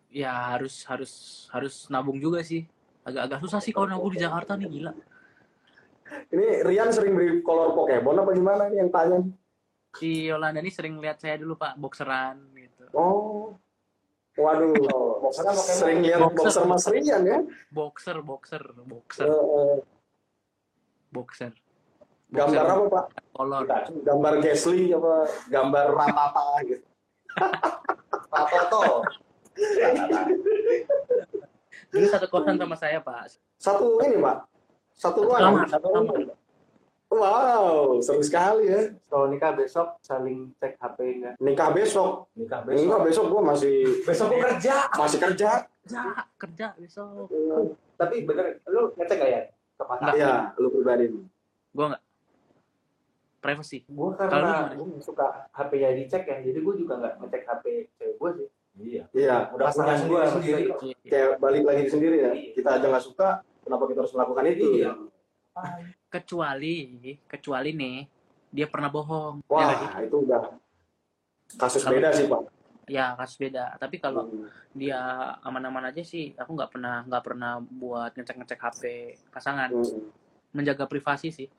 ya 0.09 0.31
harus 0.51 0.83
harus 0.83 1.11
harus 1.49 1.85
nabung 1.87 2.15
juga 2.15 2.41
sih 2.41 2.65
agak-agak 3.03 3.39
susah 3.39 3.59
sih 3.59 3.71
kalau 3.71 3.87
nabung 3.87 4.09
di 4.09 4.19
Jakarta 4.19 4.55
nih 4.55 4.67
gila 4.67 4.93
Ini 6.09 6.65
Rian 6.65 6.89
sering 6.89 7.13
beli 7.13 7.39
kolor 7.39 7.75
Pokemon 7.75 8.17
apa 8.17 8.31
gimana 8.33 8.65
nih 8.65 8.81
yang 8.81 8.89
tanya? 8.89 9.21
Si 9.91 10.29
Yolanda 10.29 10.61
ini 10.61 10.69
sering 10.69 10.97
lihat 10.97 11.17
saya 11.17 11.37
dulu 11.37 11.55
pak 11.55 11.75
boxeran 11.75 12.37
gitu 12.53 12.85
Oh. 12.93 13.57
Waduh, 14.39 14.71
boxeran 15.19 15.51
sering 15.53 15.99
lihat 15.99 16.23
Boxer. 16.23 16.63
boxer 16.63 16.63
Mas 16.63 16.85
Rian 16.87 17.21
ya. 17.25 17.39
boxer 17.69 18.17
boxer 18.23 18.63
boxer 18.87 19.27
Eh, 19.27 19.35
eh, 19.35 19.77
boxer 21.11 21.51
gambar 22.29 22.65
apa 22.65 22.85
Pak? 22.87 23.05
kolor 23.33 23.63
Gambar 24.05 24.33
Gasly 24.39 24.93
apa 24.93 25.13
gambar 25.49 25.85
Ratata 25.91 26.45
gitu. 26.63 26.85
Toto 28.29 28.83
dulu 31.89 32.05
satu 32.05 32.27
kosan 32.29 32.55
sama 32.55 32.77
saya 32.77 33.01
pak 33.01 33.33
Satu 33.57 33.97
ini 34.05 34.21
Pak. 34.21 34.37
Satu 34.93 35.19
ruangan. 35.25 35.63
Kamar, 35.63 35.67
satu 35.67 35.87
kamar. 35.89 36.17
Wow, 37.09 37.97
seru 37.99 38.21
sekali 38.21 38.69
ya. 38.69 38.93
kalau 39.05 39.25
nikah 39.27 39.51
besok 39.51 39.97
saling 39.99 40.53
cek 40.55 40.77
HP 40.77 40.97
enggak 41.17 41.33
Nikah 41.37 41.69
besok. 41.71 42.29
nikah 42.33 42.61
Enggak 42.63 43.01
besok 43.01 43.25
gua 43.27 43.41
masih 43.47 43.75
besok 44.01 44.29
gua 44.29 44.39
kerja 44.47 44.75
masih 44.93 45.17
kerja. 45.19 45.49
kerja 45.81 46.01
kerja 46.37 46.67
besok 46.77 47.25
tapi 47.95 48.21
bener 48.21 48.61
lu 48.63 48.93
ngecek 48.93 49.17
gak 49.17 49.25
ya 49.27 49.41
ke 49.49 49.83
pasangan 49.83 50.13
Iya, 50.13 50.33
lu 50.55 50.69
pribadi. 50.69 51.05
gua 51.71 51.85
nggak 51.89 52.03
privacy 53.39 53.79
gue 53.81 54.09
karena 54.13 54.69
gue 54.69 54.99
suka 54.99 55.47
HP-nya 55.49 55.95
dicek 55.95 56.23
ya, 56.23 56.37
jadi 56.43 56.59
gue 56.59 56.73
juga 56.75 56.99
nggak 56.99 57.13
ngecek 57.17 57.41
HP 57.43 57.63
cewek 57.95 58.15
gue 58.15 58.29
sih. 58.35 58.47
Iya. 58.79 59.03
Iya, 59.11 59.35
Udah 59.49 59.65
punya 59.65 59.67
Pasangan 59.71 59.99
gua 60.05 60.21
sendiri 60.29 60.63
kayak 61.03 61.29
balik 61.39 61.63
lagi 61.63 61.81
di 61.83 61.89
sendiri 61.89 62.17
ya. 62.19 62.31
Kita 62.53 62.69
aja 62.75 62.85
nggak 62.85 63.01
suka, 63.01 63.29
kenapa 63.61 63.83
kita 63.87 63.99
harus 64.03 64.13
melakukan 64.13 64.43
itu? 64.45 64.65
Iya. 64.77 64.91
Kecuali 66.09 66.75
kecuali 67.23 67.69
nih 67.71 67.97
dia 68.49 68.65
pernah 68.65 68.89
bohong 68.89 69.39
ya, 69.39 69.47
Wah, 69.47 69.69
sih? 69.71 70.09
itu 70.09 70.17
udah 70.19 70.41
kasus 71.55 71.81
Kalau- 71.81 71.95
beda 71.95 72.09
sih 72.11 72.25
pak. 72.25 72.41
ya 72.87 73.13
kasus 73.13 73.37
beda 73.37 73.77
tapi 73.77 73.97
kalau 73.97 74.25
Hmm. 74.25 74.49
dia 74.73 74.97
aman-aman 75.39 75.85
aja 75.85 76.01
sih 76.01 76.33
aku 76.33 76.51
nggak 76.51 76.71
pernah 76.71 77.05
nggak 77.05 77.23
pernah 77.23 77.51
buat 77.61 78.11
ngecek 78.11 78.35
ngecek 78.35 78.59
HP 78.59 78.81
pasangan 79.29 79.69
Hmm. 79.69 80.09
menjaga 80.51 80.85
privasi 80.85 81.29
sih 81.29 81.49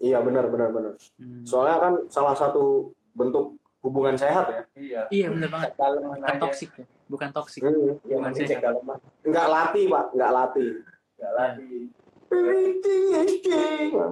Iya 0.00 0.18
benar 0.18 0.48
benar 0.48 0.66
benar. 0.68 0.98
Hmm. 1.14 1.46
Soalnya 1.46 1.78
kan 1.78 1.94
salah 2.08 2.34
satu 2.34 2.90
bentuk 3.12 3.54
hubungan 3.78 4.16
sehat 4.16 4.48
ya. 4.48 4.62
Iya. 4.74 5.02
iya 5.10 5.26
bener 5.28 5.46
banget 5.46 5.78
bukan 5.78 6.36
toksik 6.40 6.70
ya 6.74 6.86
bukan 7.06 7.30
toksik 7.30 7.60
Hmm. 7.62 7.70
Yang 8.02 8.18
Bukan 8.18 8.24
penting 8.26 8.34
sehat. 8.42 8.50
cek 8.50 8.66
dalam 8.66 8.82
mah. 8.82 8.98
Nggak 9.22 9.46
latih 9.46 9.84
pak, 9.86 10.04
nggak 10.10 10.30
latih. 10.32 10.70
Nggak 11.14 11.32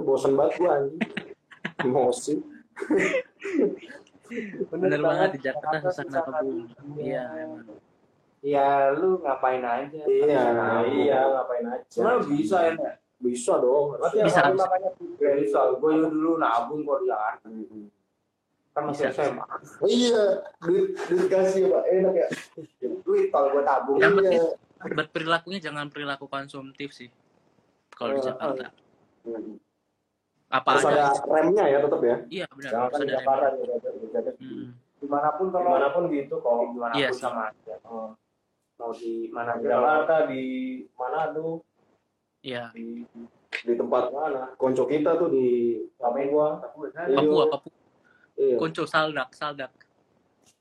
Bosan 0.02 0.32
banget 0.34 0.52
gua 0.56 0.70
anjing. 0.76 1.00
Emosi. 1.80 2.34
bener 4.70 5.00
banget 5.02 5.28
di 5.34 5.40
Jakarta 5.42 5.90
susah 5.90 6.06
nabung 6.06 6.70
iya 6.94 7.26
emang 7.34 7.66
Iya, 8.40 8.96
lu 8.96 9.20
ngapain 9.20 9.60
aja? 9.60 10.00
Iya, 10.08 10.40
Iya. 10.88 11.18
ngapain 11.28 11.66
aja. 11.66 11.84
Sebenarnya 11.92 12.24
bisa 12.24 12.56
ya? 12.62 12.72
Bisa 13.20 13.52
dong. 13.60 14.00
Berarti 14.00 14.16
Bisa, 14.24 14.40
bisa. 14.48 14.64
makanya 14.64 14.90
bisa. 14.96 15.28
bisa. 15.36 15.58
Gue 15.76 15.92
dulu 16.00 16.40
nabung 16.40 16.80
kok 16.80 17.04
di 17.04 17.12
Jakarta. 17.12 17.46
Hmm. 17.52 17.92
Kan 18.72 18.82
masih 18.88 19.12
Bisa, 19.12 19.28
SMA. 19.28 19.44
Iya, 19.84 20.22
duit 20.56 20.86
duit 21.04 21.26
kasih 21.28 21.68
pak, 21.68 21.84
enak 21.84 22.14
ya. 22.16 22.28
Duit 23.04 23.28
kalau 23.28 23.48
gue 23.52 23.60
tabung. 23.60 23.96
Yang 24.00 24.12
penting 24.16 24.40
Iya. 24.40 24.88
berperilakunya 24.88 25.60
jangan 25.60 25.86
perilaku 25.92 26.24
konsumtif 26.24 26.96
sih 26.96 27.12
kalau 28.00 28.16
di 28.16 28.20
Eh, 28.20 28.26
Jakarta 28.26 28.66
Hmm. 29.20 29.60
apa 30.48 30.68
Harus 30.72 30.84
aja 30.88 31.12
ada 31.12 31.28
remnya 31.28 31.64
ya 31.66 31.78
tetap 31.78 32.00
ya. 32.00 32.16
iya 32.26 32.46
benar 32.50 32.70
Jangan 32.72 32.80
harus 32.80 32.90
kan 32.90 32.98
di 32.98 33.04
ada 33.04 33.12
Jakarta 33.14 33.44
remnya. 33.44 33.60
juga 33.60 33.74
ada- 33.76 33.92
juga 33.94 34.18
ada- 34.18 34.34
Hmm. 34.40 34.68
Di 34.96 35.06
mana 35.06 35.28
pun 35.32 35.46
kalau 35.48 35.64
Di 35.64 35.72
mana 35.72 35.88
pun 35.90 36.02
gitu 36.08 36.34
kok. 36.36 36.52
di 36.66 36.78
mana 36.78 36.92
pun 36.92 36.98
Iya 36.98 37.08
sama 37.10 37.42
aja. 37.46 37.74
Oh. 37.84 38.10
Mau 38.76 38.90
di 38.92 39.12
mana. 39.28 39.50
Jakarta 39.56 40.16
di 40.26 40.42
Manado 40.94 41.48
iya 42.40 42.72
di 42.72 43.04
Di 43.60 43.72
tempat 43.74 44.08
mana? 44.08 44.42
konco 44.56 44.84
kita 44.86 45.16
tuh 45.16 45.28
di 45.28 45.48
Papua. 45.94 46.64
Iya. 46.96 47.12
Papua 47.14 47.44
Papua 47.50 47.72
iya. 48.34 48.56
Konco 48.56 48.82
saldak 48.84 49.28
saldak 49.32 49.72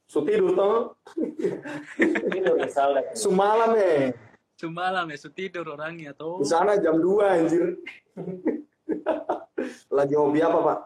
Sutidur 0.06 0.52
toh, 0.52 0.98
Itu 2.28 2.52
misal 2.58 2.98
deh. 2.98 3.06
semalam 3.14 3.72
semalam 4.60 5.08
ya 5.08 5.16
su 5.16 5.32
tidur 5.32 5.64
orangnya 5.70 6.12
tuh 6.12 6.44
Di 6.44 6.48
sana 6.50 6.76
jam 6.76 7.00
2 7.00 7.08
anjir. 7.24 7.80
Lagi 9.90 10.14
hobi 10.14 10.40
apa, 10.42 10.60
Pak? 10.60 10.80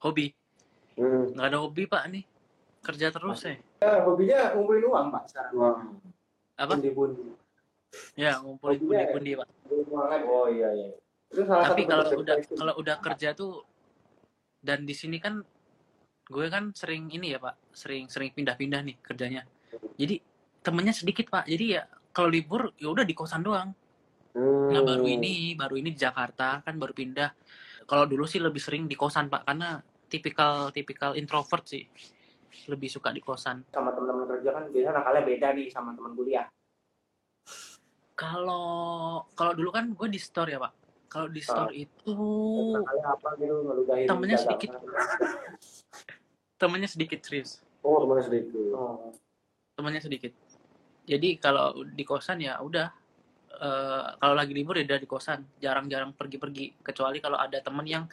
hobi 0.00 0.32
Hmm. 0.94 1.26
nggak 1.34 1.48
ada 1.50 1.58
hobi 1.58 1.90
pak 1.90 2.06
nih 2.06 2.22
kerja 2.78 3.10
terus 3.10 3.42
ya 3.42 3.58
Ya, 3.82 3.98
hobinya 4.00 4.54
ngumpulin 4.54 4.86
uang, 4.86 5.06
Pak, 5.10 5.22
sekarang. 5.26 5.52
Wah. 5.54 5.74
apa 6.54 6.72
Bundi-bundi. 6.72 7.34
ya 8.14 8.38
ngumpulin 8.38 8.78
ya? 8.78 9.10
pundi-pundi 9.10 9.30
pak 9.34 9.48
uang. 9.66 10.22
Oh 10.24 10.46
iya 10.46 10.70
iya. 10.70 10.88
Itu 11.26 11.42
salah 11.42 11.66
tapi 11.66 11.82
satu 11.82 11.90
kalau 11.90 12.04
udah 12.14 12.36
depresi. 12.38 12.54
kalau 12.54 12.74
udah 12.78 12.96
kerja 13.00 13.28
tuh 13.34 13.52
dan 14.62 14.86
di 14.86 14.94
sini 14.94 15.18
kan 15.18 15.42
gue 16.24 16.46
kan 16.46 16.70
sering 16.70 17.10
ini 17.10 17.34
ya 17.34 17.42
pak 17.42 17.58
sering 17.72 18.06
sering 18.06 18.30
pindah-pindah 18.30 18.80
nih 18.80 18.96
kerjanya 19.02 19.42
jadi 19.94 20.22
temennya 20.62 20.94
sedikit 20.94 21.26
pak 21.26 21.44
jadi 21.44 21.66
ya 21.74 21.82
kalau 22.14 22.30
libur 22.30 22.70
ya 22.76 22.88
udah 22.88 23.02
di 23.02 23.12
kosan 23.12 23.42
doang 23.42 23.74
Hmm. 24.34 24.66
nah 24.66 24.82
baru 24.82 25.06
ini 25.06 25.54
baru 25.54 25.78
ini 25.78 25.94
di 25.94 26.00
Jakarta 26.00 26.58
kan 26.58 26.74
baru 26.74 26.90
pindah 26.90 27.30
kalau 27.86 28.02
dulu 28.02 28.26
sih 28.26 28.42
lebih 28.42 28.58
sering 28.58 28.90
di 28.90 28.98
kosan 28.98 29.30
pak 29.30 29.46
karena 29.46 29.78
tipikal 30.06 30.70
tipikal 30.70 31.14
introvert 31.14 31.62
sih 31.62 31.86
lebih 32.66 32.90
suka 32.90 33.10
di 33.10 33.22
kosan 33.22 33.62
sama 33.70 33.94
teman-teman 33.94 34.26
kerja 34.26 34.50
kan 34.50 34.64
biasanya 34.70 34.94
nakalnya 34.98 35.22
beda 35.22 35.48
nih 35.54 35.70
sama 35.70 35.94
teman 35.94 36.14
kuliah. 36.14 36.50
kalau 38.14 38.66
kalau 39.34 39.54
dulu 39.54 39.70
kan 39.70 39.90
gue 39.90 40.08
di 40.10 40.18
store 40.18 40.50
ya 40.50 40.58
pak 40.58 40.72
kalau 41.06 41.30
di 41.30 41.38
store 41.38 41.70
itu 41.70 42.14
apa 43.06 43.38
gitu 43.38 43.54
ngeludahin 43.60 44.06
Temennya 44.06 44.34
dagangan. 44.34 44.50
sedikit. 44.50 44.70
temennya 46.60 46.90
sedikit 46.90 47.20
serius 47.22 47.62
Oh, 47.84 48.02
teman 48.02 48.18
sedikit. 48.18 48.50
Oh. 48.72 49.14
temannya 49.76 50.00
sedikit. 50.00 50.32
Jadi 51.04 51.36
kalau 51.36 51.84
di 51.84 52.04
kosan 52.04 52.40
ya 52.40 52.56
udah 52.64 52.88
eh, 53.54 54.04
kalau 54.18 54.34
lagi 54.34 54.50
libur 54.56 54.74
ya 54.80 54.84
udah 54.88 55.00
di 55.00 55.08
kosan, 55.08 55.44
jarang-jarang 55.60 56.16
pergi-pergi 56.16 56.80
kecuali 56.82 57.20
kalau 57.20 57.38
ada 57.38 57.60
temen 57.60 57.86
yang 57.86 58.04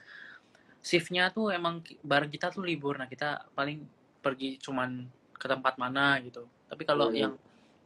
shiftnya 0.81 1.29
tuh 1.33 1.49
emang 1.53 1.81
bareng 2.01 2.29
kita 2.29 2.49
tuh 2.53 2.61
libur, 2.65 2.97
nah 2.97 3.05
kita 3.09 3.49
paling 3.53 3.81
pergi 4.21 4.61
cuman 4.61 5.05
ke 5.33 5.47
tempat 5.49 5.77
mana 5.81 6.21
gitu. 6.21 6.45
Tapi 6.69 6.83
kalau 6.85 7.09
Hmm. 7.09 7.17
yang 7.17 7.33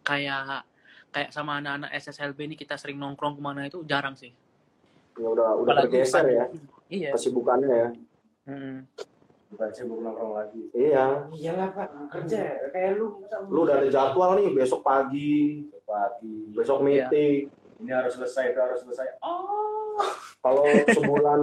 kayak 0.04 0.68
kayak 1.16 1.30
sama 1.32 1.64
anak-anak 1.64 1.96
SSLB 1.96 2.44
ini 2.44 2.56
kita 2.60 2.76
sering 2.76 3.00
nongkrong 3.00 3.40
ke 3.40 3.42
mana 3.44 3.64
itu 3.72 3.80
jarang 3.88 4.20
sih. 4.20 4.36
Ya 5.16 5.28
udah 5.32 5.56
udah 5.64 5.80
Apalagi 5.80 5.96
bergeser 5.96 6.26
ya 6.28 6.46
Iya. 6.92 7.12
kesibukannya 7.16 7.72
ya. 7.72 7.90
Mm. 8.52 8.84
Bukan 9.46 9.70
sibuk 9.72 10.00
nongkrong 10.02 10.34
lagi. 10.36 10.62
Iya. 10.74 11.30
Iyalah, 11.32 11.70
Pak. 11.72 11.90
Kerja 12.12 12.42
kayak 12.74 12.92
lu. 12.98 13.22
Lu 13.48 13.60
udah 13.64 13.78
ada 13.80 13.88
jadwal 13.88 14.36
nih 14.42 14.50
besok 14.52 14.82
pagi, 14.82 15.64
Pagi. 15.86 16.52
besok 16.52 16.82
Iya. 16.82 16.86
meeting. 17.08 17.34
Ini 17.86 17.92
harus 17.92 18.16
selesai, 18.18 18.56
itu 18.56 18.60
harus 18.60 18.80
selesai. 18.82 19.20
Oh. 19.22 20.02
Kalau 20.42 20.66
sebulan 20.92 21.42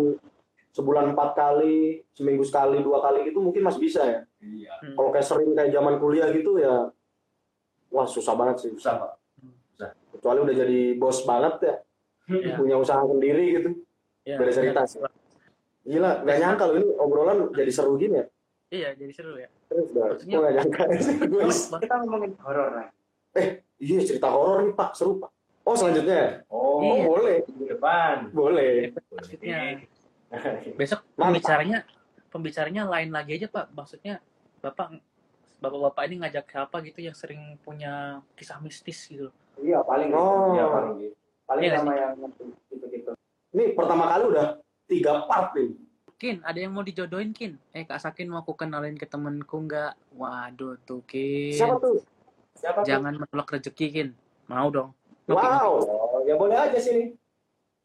sebulan 0.73 1.05
empat 1.13 1.31
kali, 1.37 2.01
seminggu 2.17 2.43
sekali, 2.43 2.81
dua 2.81 3.05
kali 3.05 3.29
gitu 3.29 3.39
mungkin 3.45 3.63
masih 3.63 3.81
bisa 3.81 4.01
ya. 4.03 4.21
Iya. 4.41 4.73
Hmm. 4.83 4.95
Kalau 4.97 5.11
kayak 5.13 5.27
sering 5.29 5.53
kayak 5.53 5.71
zaman 5.71 6.01
kuliah 6.01 6.29
gitu 6.33 6.57
ya, 6.59 6.89
wah 7.93 8.09
susah 8.09 8.33
banget 8.35 8.57
sih. 8.67 8.71
Susah, 8.75 8.97
Pak. 8.99 9.13
Kecuali 10.17 10.39
udah 10.43 10.55
jadi 10.55 10.81
bos 10.97 11.23
banget 11.27 11.55
ya, 11.61 11.75
Iya. 12.33 12.55
punya 12.57 12.77
usaha 12.81 13.03
sendiri 13.05 13.45
gitu. 13.61 13.71
Iya. 14.25 14.37
Beda 14.41 14.53
cerita 14.55 14.81
sih. 14.89 15.03
Gila, 15.83 16.23
nggak 16.23 16.39
nyangka 16.39 16.65
loh 16.65 16.77
ini 16.79 16.89
obrolan 16.95 17.39
jadi 17.51 17.73
seru 17.75 17.99
gini 17.99 18.23
ya. 18.23 18.27
Iya, 18.73 18.89
jadi 18.97 19.13
seru 19.13 19.35
ya. 19.37 19.49
Terus 19.69 19.89
Maksudnya- 19.91 20.33
gue 20.33 20.41
nggak 20.41 20.55
nyangka. 20.57 20.83
Kita 21.85 21.95
ngomongin 22.01 22.33
horor 22.41 22.69
lah. 22.73 22.87
Iya 23.77 23.99
cerita 24.07 24.29
horor 24.31 24.63
nih 24.63 24.75
Pak, 24.75 24.91
seru 24.95 25.19
Pak. 25.19 25.31
Oh 25.63 25.75
selanjutnya? 25.75 26.43
Oh, 26.51 26.83
Iya. 26.83 27.07
boleh, 27.07 27.37
minggu 27.47 27.65
depan. 27.71 28.17
boleh. 28.31 28.91
Maksudnya 29.11 29.59
besok 30.75 31.01
pembicaranya 31.21 31.79
pembicaranya 32.33 32.89
lain 32.89 33.13
lagi 33.13 33.37
aja 33.37 33.45
pak 33.47 33.69
maksudnya 33.71 34.17
bapak 34.65 34.97
bapak-bapak 35.61 36.03
ini 36.09 36.25
ngajak 36.25 36.49
siapa 36.49 36.81
gitu 36.81 37.05
yang 37.05 37.13
sering 37.13 37.61
punya 37.61 38.19
kisah 38.35 38.57
mistis 38.59 39.07
gitu. 39.07 39.29
Iya 39.61 39.85
paling 39.85 40.09
gitu. 40.09 40.19
Oh. 40.19 40.57
Ya 40.57 40.65
paling 40.67 40.95
gitu. 40.99 41.15
paling 41.45 41.63
Iya, 41.63 41.77
sama 41.77 41.93
yang 41.95 42.13
gitu-gitu. 42.73 43.13
Ini 43.53 43.77
pertama 43.77 44.09
kali 44.09 44.25
udah 44.33 44.47
tiga 44.87 45.25
part 45.27 45.55
nih. 45.55 45.73
Kin, 46.17 46.39
ada 46.47 46.55
yang 46.55 46.71
mau 46.71 46.87
dijodohin 46.87 47.35
Kin? 47.35 47.59
Eh 47.75 47.83
Kak 47.83 47.99
Sakin 47.99 48.31
mau 48.31 48.47
aku 48.47 48.55
kenalin 48.55 48.95
ke 48.95 49.05
temenku 49.05 49.59
nggak? 49.67 49.99
Waduh 50.15 50.79
tuh 50.87 51.03
Kin. 51.03 51.59
Siapa 51.59 51.83
tuh? 51.83 51.99
Siapa 52.55 52.79
tuh? 52.83 52.87
Jangan 52.87 53.19
menolak 53.19 53.49
rezeki 53.51 53.87
Kin. 53.91 54.09
Mau 54.47 54.71
dong. 54.71 54.95
Mau 55.27 55.35
Kin? 55.35 55.51
Wow, 55.51 55.73
Oh, 55.83 56.21
ya 56.23 56.39
boleh 56.39 56.55
aja 56.55 56.79
sini. 56.79 57.19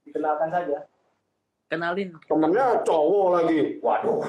Dikenalkan 0.05 0.53
saja. 0.53 0.85
Kenalin. 1.67 2.13
temennya 2.29 2.79
cowok 2.85 3.25
lagi. 3.41 3.81
Waduh. 3.81 4.21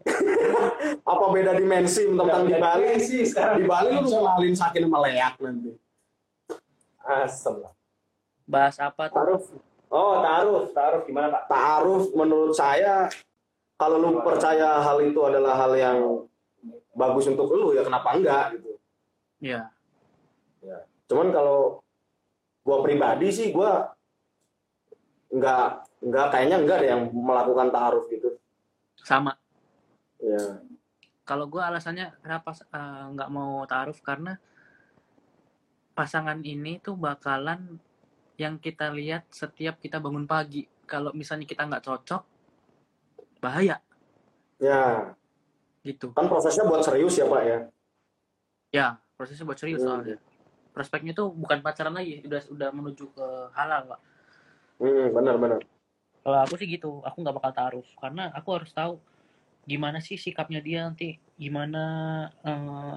Apa 1.12 1.24
beda 1.30 1.54
dimensi 1.54 2.08
tentang 2.08 2.48
di 2.48 2.56
Bali? 2.56 2.98
sih 2.98 3.22
sekarang. 3.22 3.62
Di 3.62 3.66
Bali 3.68 3.88
lu 3.94 4.08
kenalin 4.08 4.54
sakin 4.56 4.82
sama 4.90 4.98
leak 5.06 5.34
nanti. 5.38 5.70
Asem 7.00 7.54
lah. 7.62 7.72
Bahas 8.44 8.76
apa 8.82 9.06
tuh? 9.06 9.14
Taruh. 9.14 9.40
Oh, 9.90 10.22
taruh, 10.22 10.70
taruh 10.70 11.02
gimana 11.02 11.34
Pak? 11.34 11.50
Ta'aruf 11.50 12.14
menurut 12.14 12.54
saya 12.54 13.10
kalau 13.74 13.98
lu 13.98 14.22
percaya 14.22 14.78
hal 14.78 15.02
itu 15.02 15.18
adalah 15.26 15.58
hal 15.66 15.74
yang 15.74 15.98
bagus 16.94 17.26
untuk 17.26 17.50
lu 17.50 17.74
ya 17.74 17.82
kenapa 17.82 18.14
enggak 18.14 18.54
gitu. 18.54 18.78
Ya. 19.42 19.66
Cuman 21.10 21.34
kalau 21.34 21.82
gua 22.62 22.86
pribadi 22.86 23.34
sih 23.34 23.50
gua 23.50 23.90
enggak 25.34 25.82
enggak 25.98 26.26
kayaknya 26.30 26.56
enggak 26.62 26.76
ada 26.78 26.88
yang 26.94 27.02
melakukan 27.10 27.68
ta'aruf 27.74 28.06
gitu. 28.14 28.38
Sama. 29.02 29.34
Ya. 30.22 30.62
Kalau 31.26 31.46
gue 31.46 31.62
alasannya 31.62 32.14
kenapa 32.22 32.54
nggak 33.14 33.30
mau 33.30 33.62
taruh 33.66 33.94
karena 34.02 34.38
pasangan 35.94 36.42
ini 36.42 36.82
tuh 36.82 36.98
bakalan 36.98 37.78
yang 38.40 38.56
kita 38.56 38.88
lihat 38.88 39.28
setiap 39.28 39.76
kita 39.76 40.00
bangun 40.00 40.24
pagi. 40.24 40.64
Kalau 40.88 41.12
misalnya 41.12 41.44
kita 41.44 41.68
nggak 41.68 41.84
cocok, 41.84 42.22
bahaya 43.44 43.76
Ya, 44.60 45.12
gitu. 45.84 46.12
kan 46.16 46.28
prosesnya 46.28 46.64
buat 46.64 46.80
serius 46.84 47.16
ya, 47.20 47.28
Pak 47.28 47.42
ya. 47.44 47.58
Ya, 48.72 48.86
prosesnya 49.16 49.44
buat 49.44 49.60
serius 49.60 49.84
Hmm. 49.84 50.00
soalnya. 50.00 50.16
Prospeknya 50.72 51.12
tuh 51.12 51.32
bukan 51.32 51.60
pacaran 51.60 51.92
lagi, 51.92 52.24
udah 52.24 52.42
udah 52.48 52.68
menuju 52.72 53.04
ke 53.12 53.26
halal, 53.56 53.92
Pak. 53.92 54.00
Hmm, 54.80 55.06
benar 55.12 55.36
benar. 55.36 55.60
Kalau 56.20 56.38
aku 56.44 56.56
sih 56.60 56.68
gitu, 56.68 57.00
aku 57.04 57.16
nggak 57.24 57.36
bakal 57.36 57.52
taruh 57.52 57.86
karena 57.96 58.28
aku 58.36 58.48
harus 58.56 58.72
tahu 58.72 59.00
gimana 59.64 60.00
sih 60.00 60.16
sikapnya 60.20 60.60
dia 60.60 60.84
nanti, 60.84 61.16
gimana 61.36 61.82
eh, 62.44 62.96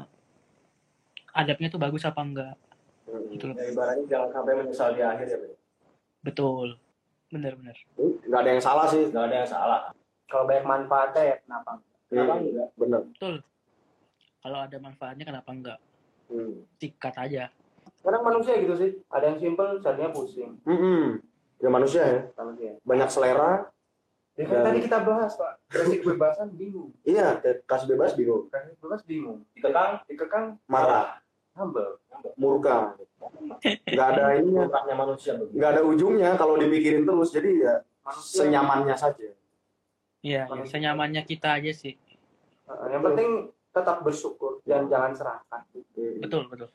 adabnya 1.36 1.68
tuh 1.72 1.80
bagus 1.80 2.04
apa 2.04 2.20
enggak. 2.20 2.56
Hmm. 3.04 3.28
Gitu 3.30 3.44
loh. 3.46 3.56
Ya, 3.56 3.66
ibaratnya 3.68 4.06
jangan 4.08 4.30
sampai 4.32 4.54
menyesal 4.56 4.90
di 4.92 5.02
akhir 5.02 5.28
ya. 5.28 5.38
Betul. 6.22 6.80
Bener-bener. 7.28 7.76
Nggak 7.98 8.40
ada 8.40 8.50
yang 8.50 8.64
salah 8.64 8.86
sih. 8.86 9.10
Nggak 9.10 9.26
ada 9.26 9.36
yang 9.36 9.50
salah. 9.50 9.82
Kalau 10.26 10.46
banyak 10.46 10.64
manfaatnya 10.64 11.22
ya 11.24 11.36
kenapa? 11.40 11.72
Kenapa 12.08 12.32
Hmm, 12.32 12.46
enggak? 12.46 12.70
benar. 12.74 13.02
Betul. 13.08 13.36
Kalau 14.40 14.60
ada 14.60 14.78
manfaatnya 14.78 15.26
kenapa 15.26 15.50
enggak? 15.50 15.80
Hmm. 16.28 16.54
Sikat 16.78 17.16
aja. 17.18 17.44
Kadang 18.00 18.24
manusia 18.24 18.54
gitu 18.56 18.76
sih. 18.76 19.00
Ada 19.08 19.26
yang 19.26 19.40
simpel, 19.40 19.80
jadinya 19.80 20.10
pusing. 20.10 20.60
Hmm. 20.64 21.20
Ya 21.58 21.70
manusia 21.70 22.04
ya, 22.04 22.22
Manusia. 22.36 22.76
banyak 22.84 23.08
selera. 23.08 23.72
Ya, 24.34 24.44
kan 24.44 24.60
Dan- 24.60 24.66
tadi 24.68 24.80
kita 24.84 25.00
bahas 25.00 25.32
Pak. 25.34 25.52
Prinsip 25.70 26.00
kebebasan 26.04 26.52
bingung. 26.52 26.92
Iya, 27.02 27.40
kasih 27.64 27.88
bebas 27.88 28.12
bingung, 28.14 28.50
Prinsip 28.50 28.76
bebas 28.78 29.00
bingung. 29.06 29.48
Dikekang, 29.54 30.04
Dikekang 30.04 30.46
marah, 30.66 31.23
humble. 31.54 31.98
murka. 32.36 32.96
Nggak 33.86 34.08
ada 34.10 34.24
ininya, 34.38 34.64
murahnya 34.66 34.96
manusia 34.96 35.32
begitu. 35.36 35.56
nggak 35.56 35.70
ada 35.70 35.82
ujungnya 35.84 36.30
kalau 36.34 36.56
dipikirin 36.56 37.04
terus. 37.04 37.30
Jadi 37.30 37.50
ya 37.60 37.76
Manusia. 38.02 38.36
senyamannya 38.40 38.96
saja. 38.96 39.30
Iya, 40.20 40.44
ya, 40.46 40.64
senyamannya 40.64 41.22
kita 41.22 41.60
aja 41.60 41.72
sih. 41.72 42.00
Yang 42.66 43.04
penting 43.04 43.30
tetap 43.70 44.00
bersyukur 44.02 44.64
dan 44.64 44.88
jangan 44.88 45.12
serahkan. 45.12 45.62
Betul, 46.18 46.48
betul. 46.48 46.70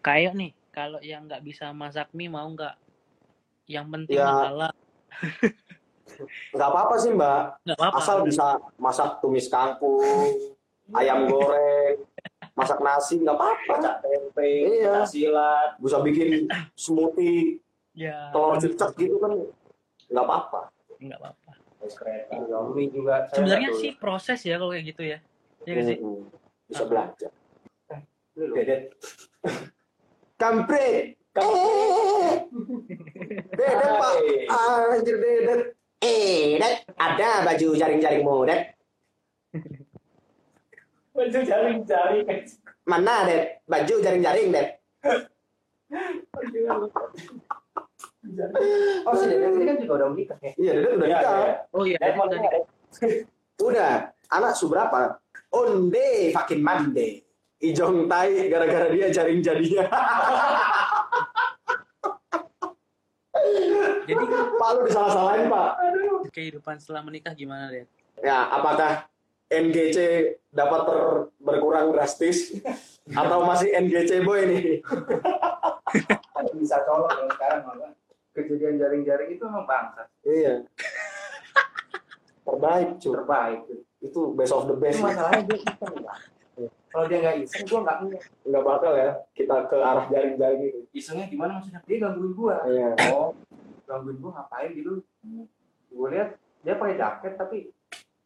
Kayak 0.00 0.32
nih, 0.34 0.52
kalau 0.70 1.00
yang 1.00 1.24
nggak 1.24 1.40
bisa 1.40 1.72
masak 1.72 2.12
mie 2.12 2.28
mau 2.28 2.44
nggak? 2.46 2.76
Yang 3.64 3.86
penting 3.88 4.16
Ya. 4.16 4.28
halal. 4.28 4.74
Nggak 6.50 6.68
apa-apa 6.68 6.94
sih 6.98 7.10
Mbak, 7.10 7.40
Nggak 7.64 7.76
apa-apa. 7.78 7.96
asal 7.96 8.16
bisa 8.22 8.46
masak 8.76 9.22
tumis 9.22 9.46
kangkung, 9.46 10.36
ayam 10.92 11.24
goreng, 11.24 12.02
masak 12.52 12.78
nasi 12.80 13.18
nggak 13.18 13.32
apa-apa. 13.32 13.72
Pecah 13.76 13.94
tempe, 13.98 14.50
Iya. 14.80 15.04
silat. 15.04 15.76
Bisa 15.76 15.98
bikin 16.00 16.46
smoothie, 16.74 17.58
Ya, 17.92 18.30
telur 18.30 18.54
cecek 18.54 18.94
gitu 18.96 19.18
kan 19.18 19.34
nggak 20.08 20.24
apa-apa. 20.24 20.70
nggak 20.96 21.18
apa-apa. 21.18 21.50
Ya, 22.30 22.58
mie 22.70 22.88
juga. 22.88 23.24
Sebenarnya 23.30 23.72
sih 23.74 23.96
proses 23.96 24.40
ya 24.42 24.56
kalau 24.56 24.70
kayak 24.70 24.84
gitu 24.88 25.02
ya. 25.02 25.18
Iya 25.64 25.72
nggak 25.72 25.86
sih? 25.86 25.98
Hmm. 25.98 26.22
Bisa 26.66 26.84
belajar. 26.84 27.30
tahu. 27.88 28.00
Lu, 28.36 28.54
Dedet. 28.54 28.82
Kampret. 30.36 31.16
Eh. 31.30 32.42
Dedet 33.54 33.92
pak. 33.96 34.12
Anjir 34.50 35.16
dedet. 35.16 35.60
Eh, 36.00 36.58
Det, 36.58 36.72
ada 36.96 37.44
baju 37.44 37.68
jaring-jaringmu, 37.76 38.36
Det. 38.44 38.69
Baju 41.20 41.40
jaring-jaring. 41.44 42.24
Mana, 42.88 43.28
Det? 43.28 43.60
Baju 43.68 43.94
jaring-jaring, 44.00 44.48
Det. 44.48 44.66
Oh, 49.04 49.12
si 49.12 49.24
Deden 49.28 49.52
ini 49.52 49.64
kan 49.68 49.76
juga 49.76 49.92
udah 50.00 50.08
menikah 50.08 50.38
ya. 50.40 50.52
Iya, 50.56 50.72
Dedet 50.74 50.92
udah 50.96 51.04
Iya, 51.04 51.18
nikah. 51.18 51.34
iya. 51.36 51.52
Oh 51.76 51.84
iya, 51.84 51.98
mau 52.16 52.24
tadi. 52.24 52.40
nikah. 52.40 52.62
Udah. 53.60 53.92
Anak 54.30 54.52
suberapa? 54.56 55.20
Onde 55.50 56.32
fucking 56.32 56.62
mande. 56.62 57.20
Ijong 57.60 58.08
tai 58.08 58.48
gara-gara 58.48 58.88
dia 58.88 59.12
jaring 59.12 59.44
jadinya. 59.44 59.84
Jadi 64.08 64.24
Pak 64.56 64.68
lu 64.72 64.80
disalah-salahin, 64.86 65.46
Pak. 65.46 65.70
kehidupan 66.30 66.78
setelah 66.78 67.02
menikah 67.02 67.34
gimana 67.34 67.68
deh? 67.68 67.84
Ya, 68.22 68.46
apakah 68.48 69.04
NGC 69.50 69.98
dapat 70.54 70.80
ter- 70.86 71.26
berkurang 71.42 71.90
drastis 71.90 72.54
atau 73.10 73.42
masih 73.42 73.74
NGC 73.74 74.22
boy 74.22 74.46
nih? 74.46 74.62
Bisa 76.62 76.78
colok 76.86 77.10
kalau 77.10 77.30
sekarang 77.34 77.60
malah. 77.66 77.90
Kejadian 78.30 78.78
jaring-jaring 78.78 79.34
itu 79.34 79.42
emang 79.42 79.66
bangsa. 79.66 80.06
Iya. 80.22 80.62
Terbaik, 82.46 82.88
cuy. 83.02 83.12
Terbaik. 83.18 83.60
Itu 83.98 84.20
best 84.38 84.54
of 84.54 84.70
the 84.70 84.76
best. 84.78 85.02
Itu 85.02 85.10
masalahnya 85.10 85.42
dia 85.50 85.58
iseng 85.58 85.94
Pak. 85.98 86.16
Kalau 86.90 87.04
dia 87.06 87.18
nggak 87.22 87.36
iseng, 87.42 87.64
gue 87.66 87.80
nggak 87.82 87.96
punya. 88.02 88.18
Nggak 88.46 88.64
bakal 88.66 88.92
ya 88.94 89.10
kita 89.34 89.56
ke 89.66 89.76
arah 89.82 90.06
jaring-jaring 90.10 90.62
itu. 90.62 90.80
Isengnya 90.94 91.26
gimana 91.26 91.58
maksudnya? 91.58 91.82
Dia 91.90 91.96
gangguin 92.06 92.32
gue. 92.38 92.56
Iya. 92.70 92.88
Oh, 93.10 93.34
gangguin 93.90 94.18
gue 94.22 94.30
ngapain 94.30 94.70
gitu. 94.78 94.92
Gue 95.90 96.08
lihat 96.14 96.38
dia 96.62 96.74
pakai 96.78 96.94
jaket 96.94 97.34
tapi 97.34 97.58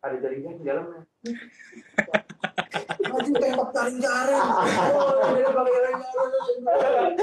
ada 0.05 0.17
jaringnya 0.21 0.53
di 0.61 0.64
dalamnya. 0.69 1.01
Maju 3.09 3.33
tembak 3.40 3.69
jaring-jaring. 3.73 4.45
Oh, 4.95 5.33
dia 5.33 5.49
pakai 5.49 5.73
jaring-jaring. 5.73 7.17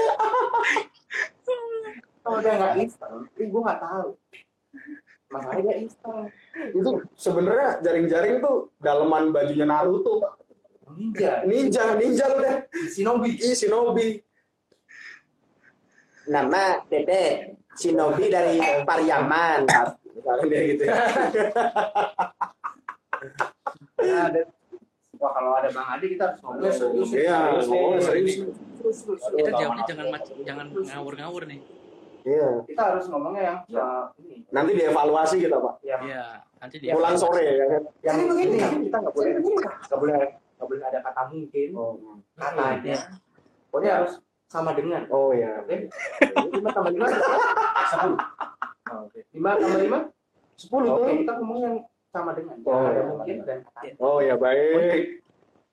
Kalau 2.22 2.38
dia 2.38 2.52
nggak 2.54 2.74
iseng, 2.86 3.16
tapi 3.26 3.44
gue 3.50 3.60
nggak 3.62 3.80
tahu. 3.82 4.08
Masalahnya 5.30 5.62
dia 5.62 5.76
iseng. 5.86 6.26
Itu 6.74 6.90
sebenarnya 7.18 7.68
jaring-jaring 7.82 8.36
tuh 8.42 8.70
daleman 8.78 9.30
bajunya 9.34 9.66
Naruto. 9.66 10.22
Pak. 10.22 10.32
Ninja. 10.92 11.32
Ninja, 11.48 11.84
ninja 11.96 12.24
lu 12.30 12.38
deh. 12.44 12.56
Shinobi. 12.92 13.30
Ih, 13.40 13.56
Shinobi. 13.56 14.08
Nama 16.28 16.84
Dede 16.86 17.56
Shinobi 17.74 18.30
dari 18.30 18.60
Pariaman. 18.88 19.66
Misalnya 20.12 20.60
gitu 20.68 20.82
ya. 20.86 21.00
Nah, 23.98 24.22
ada- 24.28 24.48
Wah 25.14 25.30
kalau 25.30 25.54
ada 25.54 25.70
Bang 25.70 25.86
Adi 25.88 26.18
kita 26.18 26.34
harus 26.34 26.74
serius. 26.74 27.10
Iya, 27.14 27.38
serius. 27.62 28.04
Terus, 28.04 28.26
terus, 28.74 29.20
terus. 29.22 29.22
Kita 29.32 29.50
jawabnya 29.54 29.84
jangan 29.86 30.06
mac- 30.10 30.38
jangan 30.42 30.66
ngawur-ngawur 30.74 31.42
nih. 31.46 31.60
Iya. 32.22 32.48
Kita 32.66 32.82
harus 32.84 33.04
ngomongnya 33.06 33.42
yang 33.44 33.58
uh, 33.72 34.10
ini. 34.16 34.42
Nanti 34.48 34.70
dievaluasi 34.74 35.36
kita, 35.38 35.56
Pak. 35.56 35.74
Yang, 35.82 36.00
Iya, 36.04 36.24
nanti 36.56 36.76
dia 36.78 36.92
Pulang 36.92 37.14
sore 37.14 37.42
ya 37.44 37.66
kan. 37.68 37.82
yang 38.02 38.16
ini 38.32 38.58
kita 38.86 38.96
nggak 38.98 39.14
boleh 39.14 39.30
nggak 39.38 39.98
boleh 40.00 40.14
nggak 40.58 40.66
boleh 40.66 40.82
ada 40.84 40.98
kata 41.00 41.22
mungkin 41.28 41.68
Oh, 41.74 41.92
katanya. 42.34 42.96
Pokoknya 43.70 43.90
harus 43.96 44.12
sama 44.46 44.70
dengan. 44.72 45.02
oh 45.08 45.30
ya. 45.32 45.62
Oke. 45.62 45.86
Lima 46.50 46.70
tambah 46.70 46.90
lima. 46.90 47.06
Sepuluh. 47.90 48.18
Oke. 49.06 49.18
Lima 49.30 49.50
tambah 49.54 49.80
lima. 49.80 49.98
Sepuluh 50.54 50.88
Oke 50.92 51.02
tuh. 51.04 51.16
kita 51.22 51.32
ngomong 51.38 51.58
yang 51.60 51.76
sama 52.12 52.36
dengan. 52.36 52.60
Oh, 52.68 52.76
ada 52.84 52.92
iya. 52.92 53.04
mungkin 53.08 53.36
dan 53.48 53.58
kata. 53.64 53.96
Oh 53.98 54.20
ya 54.20 54.36
baik. 54.36 55.24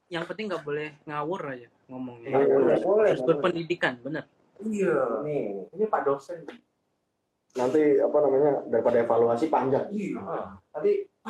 yang 0.10 0.26
penting 0.26 0.50
nggak 0.50 0.66
boleh 0.66 0.98
ngawur 1.06 1.54
aja 1.54 1.70
ngomongnya. 1.86 2.34
Nggak 2.34 2.50
boleh. 2.50 2.78
boleh 2.82 3.10
Harus 3.14 3.22
berpendidikan, 3.28 3.94
bener. 4.02 4.26
iya 4.60 5.22
nih 5.24 5.70
ini 5.72 5.86
pak 5.88 6.04
dosen 6.04 6.44
Nanti 7.56 7.96
apa 8.02 8.18
namanya 8.20 8.60
daripada 8.68 8.98
evaluasi 9.06 9.48
panjang. 9.54 9.86
iya 9.94 10.58
tadi 10.74 11.06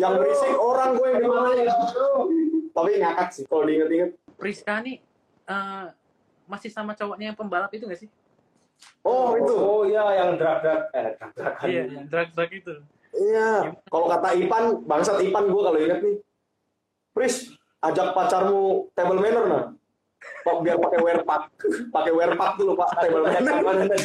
yang 0.00 0.12
berisik 0.18 0.54
orang 0.58 0.98
gue 0.98 1.08
yang 1.14 1.22
dimarahin. 1.22 1.68
Tapi 2.74 2.90
ngakak 2.98 3.28
sih 3.30 3.44
kalau 3.46 3.64
diinget-inget. 3.70 4.18
Priska 4.34 4.82
nih 4.82 4.98
eh, 5.46 5.86
masih 6.50 6.70
sama 6.74 6.98
cowoknya 6.98 7.30
yang 7.30 7.38
pembalap 7.38 7.70
itu 7.70 7.86
nggak 7.86 8.00
sih? 8.02 8.10
Oh 9.04 9.36
itu. 9.36 9.54
Oh 9.54 9.82
iya 9.84 10.04
yang 10.24 10.40
drag-drag 10.40 10.88
eh 10.96 11.08
drag-drag. 11.20 11.54
Iya, 11.68 11.82
yang 11.92 12.06
drag-drag 12.08 12.50
itu. 12.56 12.72
Iya. 13.14 13.76
Kalau 13.86 14.06
kata 14.08 14.28
Ipan, 14.34 14.64
bangsat 14.88 15.20
Ipan 15.22 15.44
gue 15.52 15.62
kalau 15.62 15.78
inget 15.78 16.00
nih. 16.02 16.16
Pris, 17.14 17.54
ajak 17.84 18.16
pacarmu 18.16 18.90
table 18.96 19.20
manner 19.22 19.44
nah. 19.46 19.64
Pak 20.44 20.56
biar 20.64 20.80
pakai 20.80 21.00
wear 21.04 21.20
pack. 21.22 21.52
pakai 21.94 22.12
wear 22.16 22.32
pack 22.34 22.56
dulu 22.56 22.72
Pak 22.74 22.88
table 23.04 23.22
manner. 23.28 24.00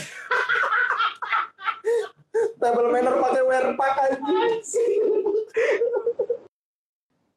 table 2.60 2.90
manner 2.92 3.16
pakai 3.18 3.44
wear 3.48 3.66
pack 3.80 3.94
aja. 4.04 4.20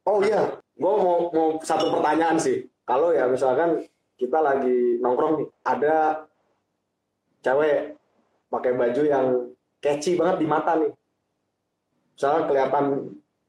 Oh 0.03 0.19
iya, 0.19 0.59
gue 0.75 0.93
mau 0.99 1.31
mau 1.31 1.49
satu 1.63 1.95
pertanyaan 1.95 2.35
sih. 2.35 2.67
Kalau 2.83 3.15
ya 3.15 3.31
misalkan 3.31 3.87
kita 4.19 4.43
lagi 4.43 4.99
nongkrong 4.99 5.39
nih, 5.39 5.49
ada 5.63 6.27
cewek 7.43 7.99
pakai 8.49 8.73
baju 8.79 9.03
yang 9.03 9.27
catchy 9.83 10.15
banget 10.15 10.37
di 10.43 10.47
mata 10.47 10.79
nih. 10.79 10.93
Misalnya 12.15 12.43
kelihatan 12.47 12.85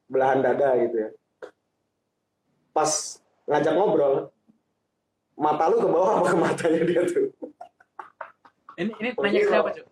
belahan 0.10 0.40
dada 0.42 0.70
gitu 0.82 0.98
ya. 0.98 1.10
Pas 2.74 2.90
ngajak 3.46 3.74
ngobrol, 3.78 4.34
mata 5.38 5.70
lu 5.70 5.78
ke 5.78 5.88
bawah 5.90 6.12
apa 6.20 6.28
ke 6.34 6.38
matanya 6.42 6.82
dia 6.90 7.02
tuh? 7.06 7.30
Ini 8.74 8.90
ini 8.98 9.10
nanya 9.14 9.40
ke 9.46 9.50
siapa, 9.54 9.70
Cuk? 9.78 9.86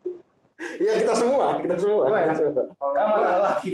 Iya 0.82 0.94
kita 1.06 1.14
semua, 1.14 1.58
kita 1.62 1.76
semua. 1.78 2.10
Gua 2.10 2.20
ya? 2.22 2.34
Kalau 2.34 3.42
lagi. 3.46 3.72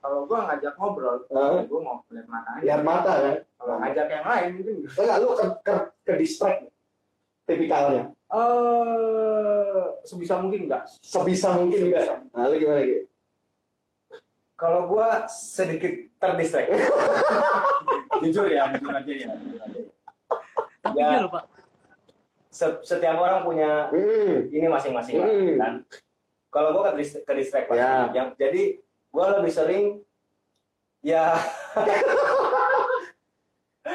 kalau 0.00 0.18
gua 0.24 0.38
ngajak 0.48 0.72
ngobrol 0.80 1.16
Hah? 1.34 1.60
gua 1.68 1.80
mau 1.82 1.96
lihat 2.14 2.28
mata 2.30 2.50
Lihat 2.62 2.82
mata 2.86 3.12
kan? 3.20 3.36
kalau 3.58 3.74
ngajak 3.82 4.06
yang 4.08 4.24
lain 4.24 4.48
mungkin 4.56 4.76
Enggak, 4.86 5.16
lu 5.18 5.26
ke, 5.34 5.44
ke, 5.66 5.74
ke 6.06 6.12
distract 6.16 6.60
tipikalnya. 7.44 8.15
Eh 8.28 9.82
sebisa 10.02 10.34
mungkin 10.36 10.66
enggak 10.66 10.82
Sebisa 10.98 11.54
mungkin 11.54 11.88
enggak. 11.88 12.26
Nah, 12.30 12.44
lu 12.46 12.56
gimana 12.56 12.82
gitu? 12.82 13.06
Kalau 14.54 14.88
gua 14.88 15.28
sedikit 15.28 15.92
terdistract. 16.16 16.72
jujur 18.24 18.48
ya, 18.48 18.72
jujur 18.72 18.88
aja 18.90 19.12
ya. 19.12 19.28
jujur 19.36 19.60
aja. 19.60 19.80
Tapi 20.80 20.96
Ya. 20.96 21.06
iya 21.06 21.18
loh, 21.20 21.30
Pak. 21.30 21.44
Se- 22.48 22.80
Setiap 22.82 23.14
orang 23.16 23.44
punya 23.44 23.92
Hmm. 23.92 24.48
ini 24.48 24.64
masing-masing 24.64 25.16
Hmm. 25.20 25.54
kan. 25.56 25.72
Kalau 26.48 26.72
gua 26.72 26.88
ke 26.88 26.98
dis- 26.98 27.20
ke 27.20 27.32
distract 27.34 27.68
pasti. 27.68 27.78
Ya. 27.78 28.08
Yang 28.10 28.28
jadi 28.38 28.62
gua 29.08 29.36
lebih 29.36 29.52
sering 29.52 29.84
ya 31.00 31.36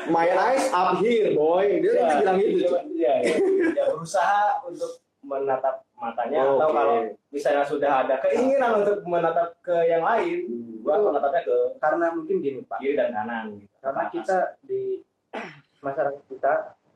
My 0.08 0.28
eyes 0.28 0.66
up 0.70 0.98
here, 0.98 1.34
boy. 1.34 1.68
Dia 1.78 1.92
ya, 1.94 2.06
bilang 2.18 2.38
gitu. 2.38 2.66
cuy. 2.66 2.98
ya, 2.98 3.14
ya, 3.22 3.36
ya 3.72 3.84
berusaha 3.90 4.64
untuk 4.64 4.98
menatap 5.22 5.86
matanya 5.94 6.42
Oh, 6.42 6.58
atau 6.58 6.68
oke. 6.68 6.76
kalau 6.76 6.96
misalnya 7.30 7.64
sudah 7.64 7.92
ada 8.02 8.16
keinginan 8.20 8.82
untuk 8.82 9.06
menatap 9.06 9.54
ke 9.62 9.76
yang 9.86 10.02
lain, 10.02 10.50
gua 10.82 10.98
menatapnya 10.98 11.46
ke 11.46 11.58
karena 11.78 12.06
mungkin 12.10 12.36
gini 12.42 12.60
pak 12.64 12.82
kiri 12.82 12.98
dan 12.98 13.14
kanan 13.14 13.54
gitu. 13.56 13.70
karena 13.78 14.04
kita 14.10 14.38
di 14.62 15.06
masyarakat 15.78 16.24
kita 16.26 16.54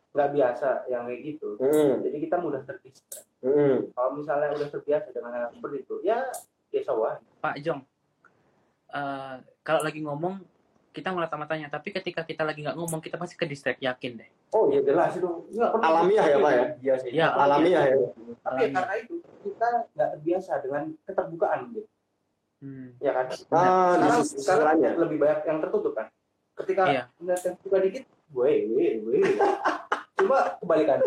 nggak 0.09 0.29
biasa 0.31 0.69
yang 0.87 1.05
kayak 1.05 1.21
gitu 1.23 1.49
Hmm. 1.59 2.01
jadi 2.01 2.17
kita 2.17 2.35
mudah 2.39 2.61
terdistract 2.63 3.29
Hmm. 3.45 3.93
kalau 3.93 4.17
misalnya 4.17 4.49
udah 4.51 4.69
terbiasa 4.71 5.07
dengan 5.11 5.31
hal 5.31 5.45
seperti 5.51 5.77
itu 5.83 5.95
ya 6.01 6.25
ya 6.71 6.81
sawah 6.81 7.21
Pak 7.37 7.61
Jong. 7.61 7.85
Eh, 8.87 9.35
kalau 9.61 9.81
lagi 9.81 10.01
ngomong 10.01 10.41
kita 10.95 11.12
ngeliat 11.12 11.36
matanya, 11.36 11.67
tapi 11.67 11.91
ketika 11.91 12.23
kita 12.23 12.41
lagi 12.41 12.63
nggak 12.63 12.73
ngomong 12.73 12.97
kita 12.97 13.15
pasti 13.15 13.36
ke 13.36 13.43
distract 13.43 13.77
yakin 13.77 14.15
deh. 14.15 14.29
oh 14.49 14.71
ya 14.71 14.79
jelas 14.79 15.12
itu 15.12 15.27
Alamiah 15.75 16.25
ya, 16.25 16.38
Pak, 16.39 16.51
ya? 16.51 16.65
Iya 16.79 16.93
sih. 16.97 17.10
Ya, 17.12 17.27
Alamiah 17.29 17.84
ya. 17.86 17.95
tapi 18.39 18.71
karena 18.71 18.93
itu 18.95 19.13
kita 19.43 19.69
nggak 19.91 20.10
terbiasa 20.15 20.53
dengan 20.60 20.84
keterbukaan 21.03 21.60
gitu 21.69 21.89
Hmm. 22.55 22.95
ya 22.97 23.12
kan 23.12 23.27
Ah, 23.27 23.36
sekarang, 23.93 24.23
sisi 24.23 24.41
sekarang 24.41 24.77
sisinya. 24.79 24.91
lebih 24.97 25.17
banyak 25.19 25.39
yang 25.43 25.60
tertutup 25.60 25.93
kan 25.93 26.08
ketika 26.55 26.81
Iya. 26.88 27.03
melihat 27.19 27.41
yang 27.43 27.55
terbuka 27.60 27.77
dikit 27.84 28.03
gue 28.25 28.51
gue 28.65 28.86
gue 29.03 29.17
coba 30.15 30.38
kebalikan 30.58 30.99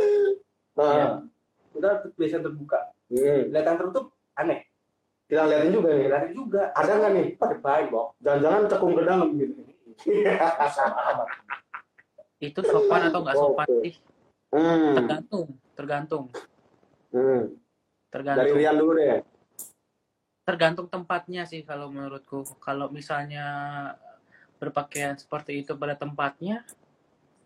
Nah, 0.76 1.24
kita 1.72 1.88
biasa 2.12 2.36
terbuka 2.38 2.78
hmm. 3.08 3.48
lihat 3.48 3.64
yang 3.64 3.78
tertutup 3.80 4.04
aneh 4.34 4.60
Kita 5.24 5.44
liatin 5.44 5.72
juga 5.72 5.88
nih. 5.90 6.06
lihat 6.06 6.24
juga 6.30 6.62
Ada 6.72 6.92
nggak 6.94 7.12
nih? 7.12 7.26
pada 7.34 7.56
baik 7.58 7.86
kok 7.90 8.06
Jangan-jangan 8.20 8.60
cekung 8.68 8.92
ke 8.92 9.02
dalam 9.02 9.28
gitu. 9.34 9.52
Itu 12.38 12.60
sopan 12.62 13.10
atau 13.10 13.20
nggak 13.22 13.36
sopan 13.36 13.68
sih? 13.82 13.94
Hmm. 14.48 14.96
Tergantung, 14.96 15.46
tergantung, 15.76 16.24
hmm. 17.12 17.52
Dari 17.52 18.08
tergantung. 18.08 18.56
Rian 18.56 18.76
dulu 18.80 18.92
deh. 18.96 19.20
Tergantung 20.48 20.88
tempatnya 20.88 21.44
sih 21.44 21.60
kalau 21.60 21.92
menurutku. 21.92 22.40
Kalau 22.56 22.88
misalnya 22.88 23.44
berpakaian 24.56 25.20
seperti 25.20 25.60
itu 25.60 25.76
pada 25.76 25.92
tempatnya, 26.00 26.64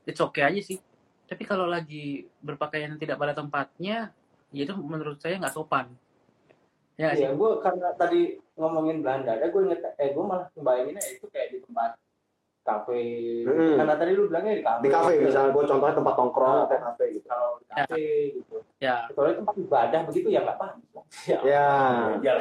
it's 0.07 0.23
okay 0.23 0.47
aja 0.47 0.61
sih. 0.63 0.79
Tapi 1.27 1.43
kalau 1.43 1.67
lagi 1.67 2.31
berpakaian 2.39 2.95
tidak 2.95 3.19
pada 3.19 3.35
tempatnya, 3.35 4.15
ya 4.55 4.63
itu 4.63 4.75
menurut 4.79 5.19
saya 5.19 5.43
nggak 5.43 5.59
sopan. 5.59 5.91
Ya? 6.95 7.17
Iya, 7.17 7.35
gue 7.35 7.51
karena 7.65 7.91
tadi 7.99 8.39
ngomongin 8.55 9.03
Belanda, 9.03 9.35
ada 9.35 9.51
gue 9.51 9.63
inget, 9.65 9.81
eh 9.99 10.13
gue 10.15 10.23
malah 10.23 10.47
ngebayanginnya 10.55 11.03
itu 11.09 11.27
kayak 11.33 11.57
di 11.57 11.59
tempat 11.65 11.99
kafe. 12.63 13.03
Hmm. 13.45 13.77
Karena 13.79 13.95
tadi 13.99 14.11
lu 14.15 14.31
bilangnya 14.31 14.55
di 14.59 14.65
kafe. 14.65 14.81
Di 14.83 14.91
kafe 14.91 15.13
misalnya 15.21 15.51
gue 15.51 15.65
contohnya 15.67 15.95
tempat 15.99 16.15
nongkrong 16.15 16.59
atau 16.67 16.79
kafe 16.79 17.05
gitu. 17.19 17.27
Kalau 17.27 17.49
di 17.59 17.65
kafe 17.67 18.03
gitu. 18.39 18.57
Ya, 18.79 18.97
tempat 19.11 19.55
ibadah 19.59 20.01
begitu 20.07 20.29
ya 20.31 20.41
nggak 20.43 20.59
paham. 20.59 20.79
Ya, 21.27 21.39
Ya, 22.23 22.35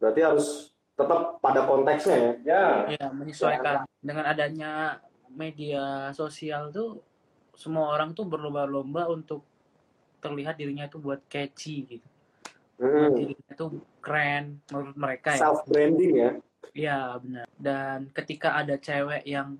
berarti 0.00 0.20
harus 0.20 0.72
tetap 0.96 1.40
pada 1.44 1.60
konteksnya 1.68 2.16
ya. 2.16 2.32
ya. 2.42 2.64
ya 2.96 3.06
menyesuaikan. 3.12 3.84
Dengan 4.00 4.24
adanya 4.28 5.00
media 5.28 6.10
sosial 6.16 6.72
tuh, 6.72 7.04
semua 7.52 7.92
orang 7.92 8.16
tuh 8.16 8.24
berlomba-lomba 8.24 9.08
untuk 9.12 9.44
terlihat 10.20 10.56
dirinya 10.56 10.88
itu 10.88 10.96
buat 10.96 11.20
catchy 11.28 12.00
gitu. 12.00 12.08
Buat 12.76 13.12
Hmm. 13.12 13.16
dirinya 13.16 13.48
itu 13.52 13.66
keren 14.04 14.44
menurut 14.72 14.96
mereka 14.96 15.28
ya. 15.36 15.40
Self 15.48 15.64
branding 15.68 16.12
ya. 16.16 16.30
Iya 16.72 17.18
benar. 17.20 17.46
Dan 17.54 18.10
ketika 18.10 18.56
ada 18.58 18.74
cewek 18.80 19.22
yang 19.28 19.58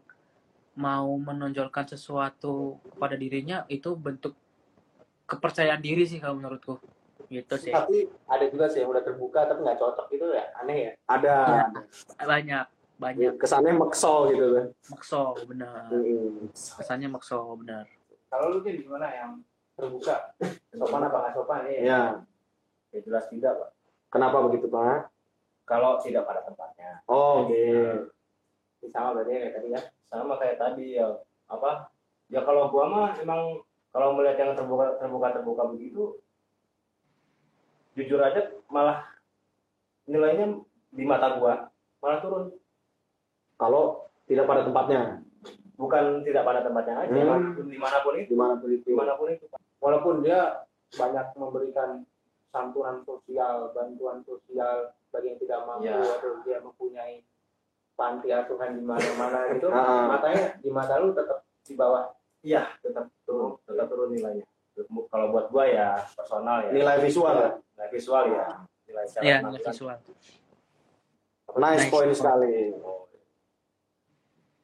mau 0.76 1.08
menonjolkan 1.16 1.88
sesuatu 1.88 2.76
kepada 2.92 3.16
dirinya 3.16 3.64
itu 3.68 3.96
bentuk 3.96 4.36
kepercayaan 5.26 5.80
diri 5.82 6.04
sih 6.06 6.20
kalau 6.22 6.38
menurutku. 6.38 6.78
Gitu 7.26 7.54
sih. 7.58 7.72
Tapi 7.74 8.06
ada 8.30 8.44
juga 8.46 8.70
sih 8.70 8.84
yang 8.84 8.90
udah 8.94 9.02
terbuka 9.02 9.48
tapi 9.50 9.66
nggak 9.66 9.78
cocok 9.80 10.06
itu 10.14 10.26
ya 10.30 10.44
aneh 10.62 10.78
ya. 10.78 10.92
Ada 11.10 11.34
Iya. 11.36 11.64
Banyak 12.22 12.66
banyak 12.96 13.36
kesannya 13.36 13.76
makso 13.76 14.32
gitu 14.32 14.56
kan. 14.56 14.66
makso 14.88 15.22
benar. 15.44 15.84
Hmm. 15.92 16.48
Kesannya 16.52 17.08
makso 17.12 17.38
benar. 17.60 17.84
Kalau 18.32 18.56
lu 18.56 18.58
Din, 18.64 18.80
gimana 18.82 19.06
yang 19.12 19.32
terbuka? 19.76 20.32
Sopan 20.76 21.04
apa 21.04 21.16
nggak 21.24 21.32
sopan 21.36 21.60
ya? 21.68 21.80
Ya. 21.84 22.02
Ya 22.94 23.00
jelas 23.04 23.28
tidak, 23.28 23.52
Pak. 23.60 23.70
Kenapa 24.08 24.40
begitu 24.48 24.66
Pak? 24.72 25.12
Kalau 25.66 25.98
tidak 25.98 26.24
pada 26.24 26.46
tempatnya. 26.46 27.02
Oh, 27.10 27.42
oke. 27.44 27.58
Ini 28.80 28.88
sama 28.94 29.18
berarti 29.18 29.30
ya 29.34 29.38
kayak 29.42 29.54
tadi 29.58 29.68
ya. 29.74 29.80
Sama 30.06 30.34
kayak 30.38 30.56
tadi 30.62 30.86
ya 30.94 31.06
apa? 31.50 31.90
Ya 32.30 32.40
kalau 32.46 32.70
gua 32.70 32.86
mah 32.86 33.10
emang 33.18 33.60
kalau 33.90 34.14
melihat 34.14 34.38
yang 34.38 34.52
terbuka 34.54 34.94
terbuka 35.02 35.34
terbuka 35.34 35.62
begitu 35.74 36.20
jujur 37.96 38.20
aja 38.20 38.52
malah 38.68 39.08
nilainya 40.04 40.60
di 40.92 41.04
mata 41.08 41.40
gua 41.40 41.66
malah 41.98 42.20
turun. 42.22 42.44
Kalau 43.56 44.06
tidak 44.28 44.44
pada 44.46 44.62
tempatnya, 44.68 45.24
Bukan 45.76 46.24
tidak 46.24 46.48
pada 46.48 46.64
tempatnya 46.64 47.04
aja, 47.04 47.12
Hmm. 47.12 47.52
di 47.68 47.76
mana 47.76 48.00
pun 48.00 48.16
itu, 48.16 48.32
di 48.32 48.36
mana 48.36 48.56
pun 48.56 48.68
itu. 48.72 48.84
di 48.88 48.96
mana 48.96 49.12
pun 49.16 49.28
itu. 49.28 49.44
Walaupun 49.76 50.24
dia 50.24 50.64
banyak 50.96 51.36
memberikan 51.36 52.00
santunan 52.48 53.02
sosial, 53.02 53.70
bantuan 53.70 54.22
sosial 54.22 54.90
bagi 55.08 55.26
yang 55.28 55.38
tidak 55.38 55.60
mampu 55.64 55.86
Ya. 55.86 56.00
atau 56.00 56.32
dia 56.42 56.58
mempunyai 56.60 57.14
panti 57.92 58.28
asuhan 58.28 58.76
di 58.76 58.82
mana-mana 58.82 59.38
gitu, 59.54 59.68
Ah. 59.68 60.06
matanya 60.08 60.56
di 60.56 60.68
mata 60.68 60.98
lu 60.98 61.12
tetap 61.12 61.44
di 61.62 61.74
bawah. 61.74 62.12
Iya, 62.40 62.68
tetap 62.78 63.08
turun, 63.24 63.58
tetap 63.62 63.86
turun 63.88 64.12
nilainya. 64.12 64.44
Kalau 65.08 65.32
buat 65.32 65.48
gua 65.48 65.64
ya 65.64 65.88
personal 66.12 66.68
ya, 66.68 66.70
Nilai 66.70 66.96
visual 67.00 67.34
ya. 67.34 67.50
nilai 67.72 67.88
visual 67.88 68.24
ya, 68.28 68.46
nilai 68.86 69.04
secara 69.08 69.24
Iya, 69.24 69.36
penampilan. 69.40 69.72
visual. 69.72 69.96
Nice 71.56 71.80
Nice. 71.80 71.90
point 71.90 72.12
sekali. 72.12 72.54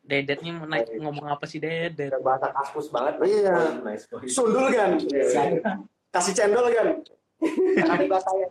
Dedet 0.03 0.43
nih 0.43 0.53
mau 0.53 0.67
naik 0.67 0.93
ngomong 0.93 1.27
apa 1.31 1.47
sih 1.47 1.57
Dedet? 1.57 2.13
Bahasa 2.21 2.53
kaskus 2.53 2.91
banget. 2.91 3.23
Iya. 3.23 3.81
Nice. 3.81 4.05
Sundul 4.29 4.69
kan. 4.69 4.99
Kasih 6.13 6.35
cendol 6.35 6.69
kan. 6.69 7.01
Jangan 7.79 7.99
dibatahin. 7.99 8.49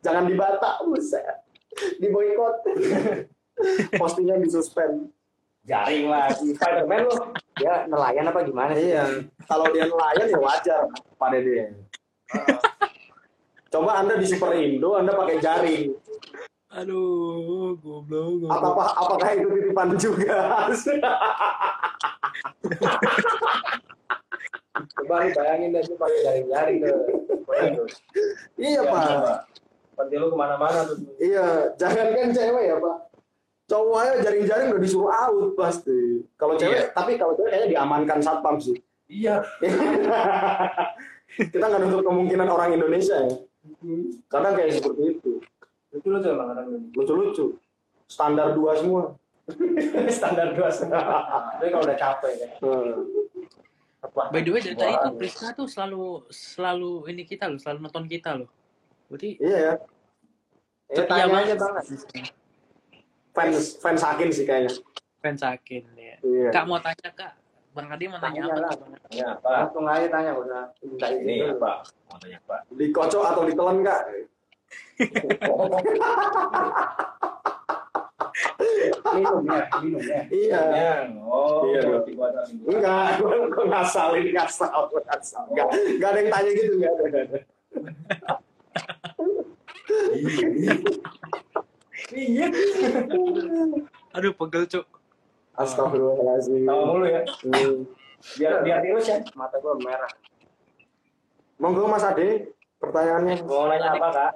Jangan 0.00 0.24
dibata, 0.28 0.70
buset. 0.84 1.44
Di 2.00 2.08
boykot. 2.08 2.54
Postingnya 4.00 4.40
di 4.40 4.48
suspend. 4.48 5.12
Jaring 5.68 6.08
lagi. 6.08 6.56
Spiderman 6.56 7.04
lo. 7.04 7.36
Ya 7.60 7.84
nelayan 7.84 8.32
apa 8.32 8.40
gimana 8.48 8.72
sih? 8.72 8.96
Iya. 8.96 9.04
Kalau 9.44 9.68
dia 9.68 9.84
nelayan 9.84 10.26
ya 10.32 10.40
wajar 10.40 10.82
pada 11.20 11.36
dia. 11.36 11.68
Coba 13.70 14.02
Anda 14.02 14.16
di 14.18 14.26
Super 14.26 14.56
Indo, 14.56 14.96
Anda 14.96 15.12
pakai 15.14 15.36
jaring. 15.38 15.94
Aduh, 16.70 17.74
goblok. 17.82 18.46
goblok. 18.46 18.50
Apakah 18.50 18.86
apakah 18.94 19.28
itu 19.34 19.48
titipan 19.58 19.88
juga? 19.98 20.38
Coba 25.00 25.24
lu 25.24 25.32
bayangin 25.32 25.72
deh, 25.72 25.82
lu 25.88 25.94
pakai 25.96 26.18
jaring-jaring. 26.20 26.78
Waduh. 27.48 27.88
iya, 28.60 28.80
Pak. 28.84 29.48
Nanti 29.96 30.14
lu 30.20 30.26
ke 30.28 30.36
mana-mana 30.36 30.80
tuh. 30.84 30.96
Iya, 31.16 31.72
jangankan 31.80 32.30
cewek 32.36 32.64
ya, 32.68 32.76
Pak. 32.76 32.96
Cowok 33.70 33.96
aja 34.02 34.14
jaring-jaring 34.28 34.66
udah 34.74 34.82
disuruh 34.82 35.12
out 35.14 35.54
pasti. 35.56 36.26
Kalau 36.36 36.58
cewek, 36.60 36.92
tapi 36.92 37.16
kalau 37.16 37.32
cewek 37.38 37.48
kayaknya 37.54 37.68
diamankan 37.78 38.18
satpam 38.20 38.60
sih. 38.60 38.76
Iya. 39.08 39.40
Kita 41.54 41.64
nggak 41.64 41.80
nutup 41.86 42.02
kemungkinan 42.04 42.48
orang 42.50 42.74
Indonesia 42.74 43.16
ya. 43.16 43.34
Kadang 44.26 44.52
kayak 44.58 44.82
seperti 44.82 45.02
itu. 45.16 45.32
Itu 45.94 46.06
lu 46.10 46.18
tuh 46.18 46.30
emang 46.34 46.52
kadang 46.54 46.66
Lucu-lucu. 46.94 47.58
Standar 48.10 48.52
dua 48.58 48.74
semua. 48.74 49.14
standar 50.18 50.54
dua 50.54 50.68
Tapi 50.70 51.66
kalau 51.70 51.84
udah 51.86 51.98
capek 51.98 52.32
ya. 52.38 52.48
Hmm. 52.62 53.06
Apa? 54.00 54.32
By 54.32 54.40
the 54.40 54.50
way 54.50 54.64
dari 54.64 54.76
tadi 54.76 54.94
tuh 54.96 55.12
Prisca 55.14 55.52
tuh 55.52 55.68
selalu 55.68 56.24
selalu 56.32 57.04
ini 57.12 57.22
kita 57.28 57.44
loh, 57.46 57.60
selalu 57.60 57.78
nonton 57.84 58.08
kita 58.08 58.32
loh. 58.32 58.48
Berarti 59.12 59.36
Iya 59.36 59.58
ya. 59.58 59.74
Ya, 60.90 61.02
tanya 61.06 61.26
banget 61.28 61.46
aja 61.52 61.56
banget. 61.60 61.84
Fans 63.30 63.78
fans 63.78 64.02
Hakim 64.02 64.28
sih 64.32 64.42
kayaknya. 64.42 64.72
fans 65.20 65.44
Akin 65.44 65.84
ya. 65.94 66.16
Iya. 66.24 66.48
Kak 66.48 66.64
mau 66.64 66.80
tanya 66.80 67.12
kak, 67.12 67.36
Bang 67.76 67.92
Adi 67.92 68.08
mau 68.08 68.16
tanya 68.18 68.40
Tanya 68.40 68.56
apa? 68.56 68.64
lah. 68.64 68.72
tuh, 68.72 68.88
Bang? 68.88 69.12
Ya, 69.12 69.26
apa? 69.36 69.50
Langsung 69.68 69.84
aja 69.84 70.08
tanya, 70.08 70.30
minta 70.80 71.06
izin 71.12 71.28
Ini 71.28 71.34
dulu. 71.44 71.54
apa? 71.60 71.72
Mau 72.08 72.16
tanya 72.16 72.38
apa? 72.40 72.56
Dikocok 72.72 73.22
atau 73.22 73.42
ditelan 73.44 73.84
kak? 73.84 74.00
Minum 79.00 79.44
ya, 79.48 79.64
minum 79.80 80.02
ya. 80.04 80.20
Iya. 80.28 80.60
Ya, 80.70 80.94
oh, 81.24 81.64
Iya. 81.66 81.80
Enggak, 82.68 83.06
gue 83.20 83.36
gue 83.48 83.64
ngasal 83.70 84.08
ini 84.20 84.30
ngasal, 84.36 84.88
gue 84.92 85.00
ngasal. 85.08 85.44
Enggak, 85.50 85.68
enggak 85.72 86.08
ada 86.10 86.18
yang 86.20 86.30
tanya 86.30 86.50
gitu, 86.52 86.72
enggak 86.76 86.92
ada. 86.94 87.20
Iya. 92.10 92.46
Aduh 94.18 94.32
pegel 94.34 94.64
cuk. 94.66 94.86
Astagfirullahaladzim. 95.54 96.64
Tahu 96.64 96.82
mulu 96.88 97.06
ya. 97.06 97.22
Hmm. 97.46 97.84
Biar 98.36 98.54
biar 98.64 98.78
dilus 98.82 99.06
ya. 99.06 99.18
Mata 99.36 99.60
gua 99.60 99.76
merah. 99.76 100.10
Monggo 101.60 101.84
Mas 101.86 102.04
Ade, 102.04 102.56
pertanyaannya. 102.80 103.44
Mau 103.44 103.68
nanya 103.68 103.92
apa, 103.92 104.08
Kak? 104.08 104.32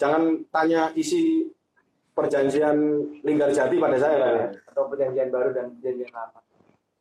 Jangan 0.00 0.22
tanya 0.48 0.88
isi 0.96 1.52
perjanjian 2.18 2.76
Linggarjati 3.22 3.78
pada 3.78 3.96
saya 4.02 4.16
Pak, 4.18 4.30
ya. 4.34 4.46
Atau 4.74 4.84
perjanjian 4.90 5.28
baru 5.30 5.54
dan 5.54 5.70
perjanjian 5.78 6.10
lama. 6.10 6.42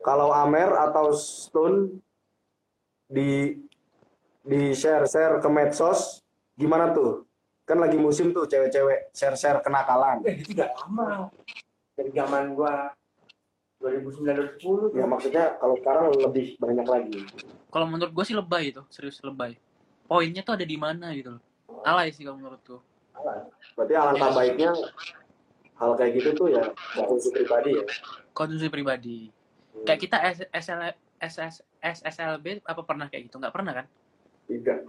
Kalau 0.06 0.30
Amer 0.30 0.70
atau 0.78 1.10
Stone 1.18 1.98
di 3.10 3.58
di 4.46 4.62
share-share 4.78 5.42
ke 5.42 5.50
medsos 5.50 6.22
gimana 6.54 6.94
tuh? 6.94 7.26
Kan 7.66 7.82
lagi 7.82 7.98
musim 7.98 8.32
tuh 8.32 8.46
cewek-cewek 8.46 9.12
share-share 9.12 9.66
kenakalan. 9.66 10.22
Eh, 10.24 10.38
itu 10.40 10.54
udah 10.54 10.70
lama. 10.86 11.34
Dari 11.98 12.14
zaman 12.14 12.54
gua 12.54 12.94
2009 13.82 14.58
2010 14.62 14.98
Ya 14.98 15.06
maksudnya 15.06 15.44
kalau 15.58 15.76
sekarang 15.82 16.14
lebih 16.14 16.56
banyak 16.62 16.88
lagi. 16.88 17.20
Kalau 17.68 17.86
menurut 17.90 18.14
gue 18.14 18.26
sih 18.26 18.38
lebay 18.38 18.72
itu, 18.74 18.82
serius 18.90 19.20
lebay. 19.22 19.58
Poinnya 20.08 20.42
tuh 20.42 20.56
ada 20.56 20.66
di 20.66 20.78
mana 20.80 21.12
gitu 21.14 21.36
loh. 21.36 21.44
Alay 21.84 22.16
sih 22.16 22.24
kalau 22.24 22.40
menurutku. 22.40 22.80
Berarti 23.78 23.94
alangkah 23.94 24.30
baiknya 24.34 24.72
hal 25.78 25.92
kayak 25.94 26.12
gitu 26.18 26.30
tuh 26.34 26.48
ya 26.50 26.64
konsumsi 26.98 27.30
pribadi 27.34 27.70
ya. 27.78 27.84
Konsumsi 28.34 28.68
pribadi. 28.70 29.18
Kayak 29.86 30.00
kita 30.02 30.18
SL 30.54 30.82
SS 31.22 31.56
SSLB 31.82 32.66
apa 32.66 32.82
pernah 32.82 33.06
kayak 33.10 33.30
gitu? 33.30 33.38
Nggak 33.38 33.54
pernah 33.54 33.74
kan? 33.84 33.86
Tidak. 34.50 34.80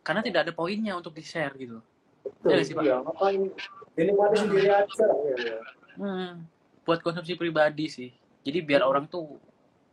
Karena 0.00 0.20
tidak 0.24 0.40
ada 0.48 0.52
poinnya 0.56 0.96
untuk 0.96 1.12
di-share 1.12 1.52
gitu. 1.60 1.80
Betul. 2.24 2.56
Iya 2.56 2.62
sih, 2.64 2.74
Pak. 2.76 2.84
Iya, 2.84 2.96
ngapain? 3.04 3.42
Dinikmati 3.96 4.36
sendiri 4.36 4.68
aja. 4.68 5.06
Iya, 5.08 5.36
iya. 5.40 5.58
Hmm, 6.00 6.32
buat 6.84 7.00
konsumsi 7.04 7.36
pribadi 7.36 7.88
sih. 7.88 8.10
Jadi 8.40 8.58
biar 8.64 8.84
orang 8.84 9.04
tuh 9.08 9.36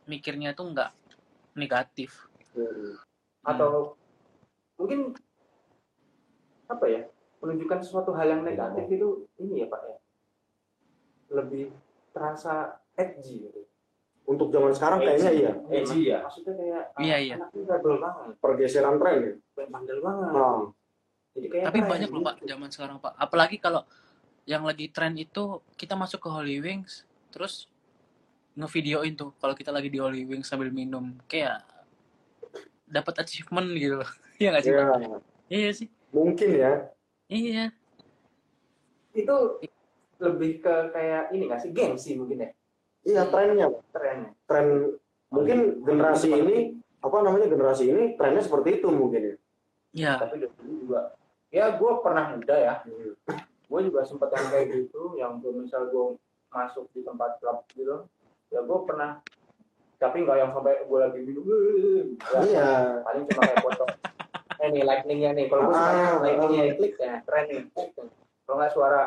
mikirnya 0.07 0.55
tuh 0.55 0.71
nggak 0.71 0.91
negatif. 1.57 2.27
Hmm. 2.57 2.97
atau 3.45 3.93
mungkin 4.81 5.13
apa 6.67 6.85
ya 6.89 7.01
menunjukkan 7.37 7.79
sesuatu 7.85 8.11
hal 8.17 8.27
yang 8.33 8.41
negatif 8.41 8.85
itu 8.89 9.29
ini 9.37 9.63
ya 9.63 9.67
pak 9.69 9.81
ya 9.85 9.97
lebih 11.31 11.69
terasa 12.15 12.81
edgy 12.95 13.45
gitu. 13.47 13.61
Untuk 14.27 14.51
zaman 14.51 14.75
sekarang 14.75 14.99
kayaknya 14.99 15.31
iya. 15.31 15.51
Edgy 15.71 16.11
ya. 16.11 16.19
maksudnya 16.19 16.53
kayak 16.59 16.83
Iya, 16.99 17.17
iya. 17.23 17.35
anak 17.39 17.51
rebel 17.55 17.95
banget 18.03 18.35
Pergeseran 18.43 18.95
tren 18.99 19.17
ya. 19.23 19.33
bandel 19.71 19.99
banget 20.03 20.29
Nah, 20.35 20.59
jadi 21.31 21.47
kayak 21.47 21.63
Tapi 21.71 21.79
keren 21.79 21.91
banyak 21.95 22.09
loh 22.11 22.19
gitu. 22.19 22.27
Pak 22.27 22.35
zaman 22.43 22.69
sekarang 22.73 22.97
Pak. 22.99 23.13
Apalagi 23.15 23.57
kalau 23.61 23.81
yang 24.43 24.63
lagi 24.67 24.91
tren 24.91 25.15
itu 25.15 25.63
kita 25.79 25.95
masuk 25.95 26.19
ke 26.23 26.29
Holy 26.31 26.59
Wings 26.59 27.07
terus 27.31 27.71
ngevideoin 28.57 29.13
tuh 29.15 29.31
kalau 29.39 29.53
kita 29.55 29.71
lagi 29.71 29.87
di 29.87 29.99
Holy 30.01 30.27
Wings 30.27 30.49
sambil 30.49 30.73
minum 30.75 31.15
kayak 31.29 31.63
dapat 32.83 33.23
achievement 33.23 33.67
gitu 33.75 34.03
loh. 34.03 34.11
Iya 34.37 34.53
nggak 34.53 34.63
sih 34.63 34.69
ya, 34.69 34.83
Pak? 34.85 34.99
Iya 35.49 35.69
sih. 35.73 35.87
mungkin 36.13 36.49
ya. 36.53 36.71
Iya. 37.27 37.75
itu 39.17 39.37
lebih 40.21 40.61
ke 40.61 40.75
kayak 40.93 41.33
ini 41.33 41.49
nggak 41.49 41.61
sih 41.65 41.71
gengsi 41.73 42.13
mungkin 42.15 42.45
ya? 42.45 42.49
Iya 43.03 43.21
trennya, 43.27 43.67
trennya. 43.89 44.29
Tren 44.45 44.67
mungkin 45.33 45.81
generasi 45.83 46.29
ini 46.31 46.57
apa 47.01 47.17
namanya 47.25 47.49
generasi 47.49 47.83
ini 47.89 48.03
trennya 48.13 48.45
seperti 48.45 48.77
itu 48.81 48.87
mungkin 48.93 49.21
ya. 49.21 49.35
Iya. 49.97 50.13
tapi 50.21 50.45
dulu 50.45 50.73
juga. 50.85 51.01
Ya 51.49 51.73
gue 51.73 51.91
pernah 52.05 52.35
muda 52.37 52.55
ya. 52.55 52.73
Gue 53.67 53.79
juga 53.83 54.05
sempat 54.05 54.29
yang 54.31 54.47
kayak 54.53 54.65
gitu 54.71 55.17
yang 55.17 55.41
gue 55.41 55.51
misal 55.65 55.89
gue 55.89 56.15
masuk 56.53 56.85
di 56.93 57.01
tempat 57.01 57.41
klub 57.41 57.65
gitu. 57.73 58.05
Ya 58.53 58.61
gue 58.61 58.79
pernah 58.85 59.19
tapi 59.97 60.21
nggak 60.21 60.37
yang 60.37 60.51
sampai 60.53 60.85
gue 60.85 60.99
lagi 61.01 61.19
minum 61.25 61.41
ya, 61.41 61.57
Iya. 62.45 62.69
paling 63.01 63.25
cuma 63.25 63.41
kayak 63.49 63.59
foto 63.65 63.85
eh 64.57 64.69
nih 64.69 64.83
lightningnya 64.83 65.29
nih 65.33 65.45
kalau 65.47 65.61
gue 65.65 65.73
suka 65.73 65.91
Ah, 65.91 66.13
lightningnya 66.19 66.63
ah. 66.63 66.75
klik 66.75 66.93
ya 66.97 67.13
keren 67.23 67.43
nih 67.45 67.61
kalau 68.43 68.57
nggak 68.57 68.73
suara 68.73 69.03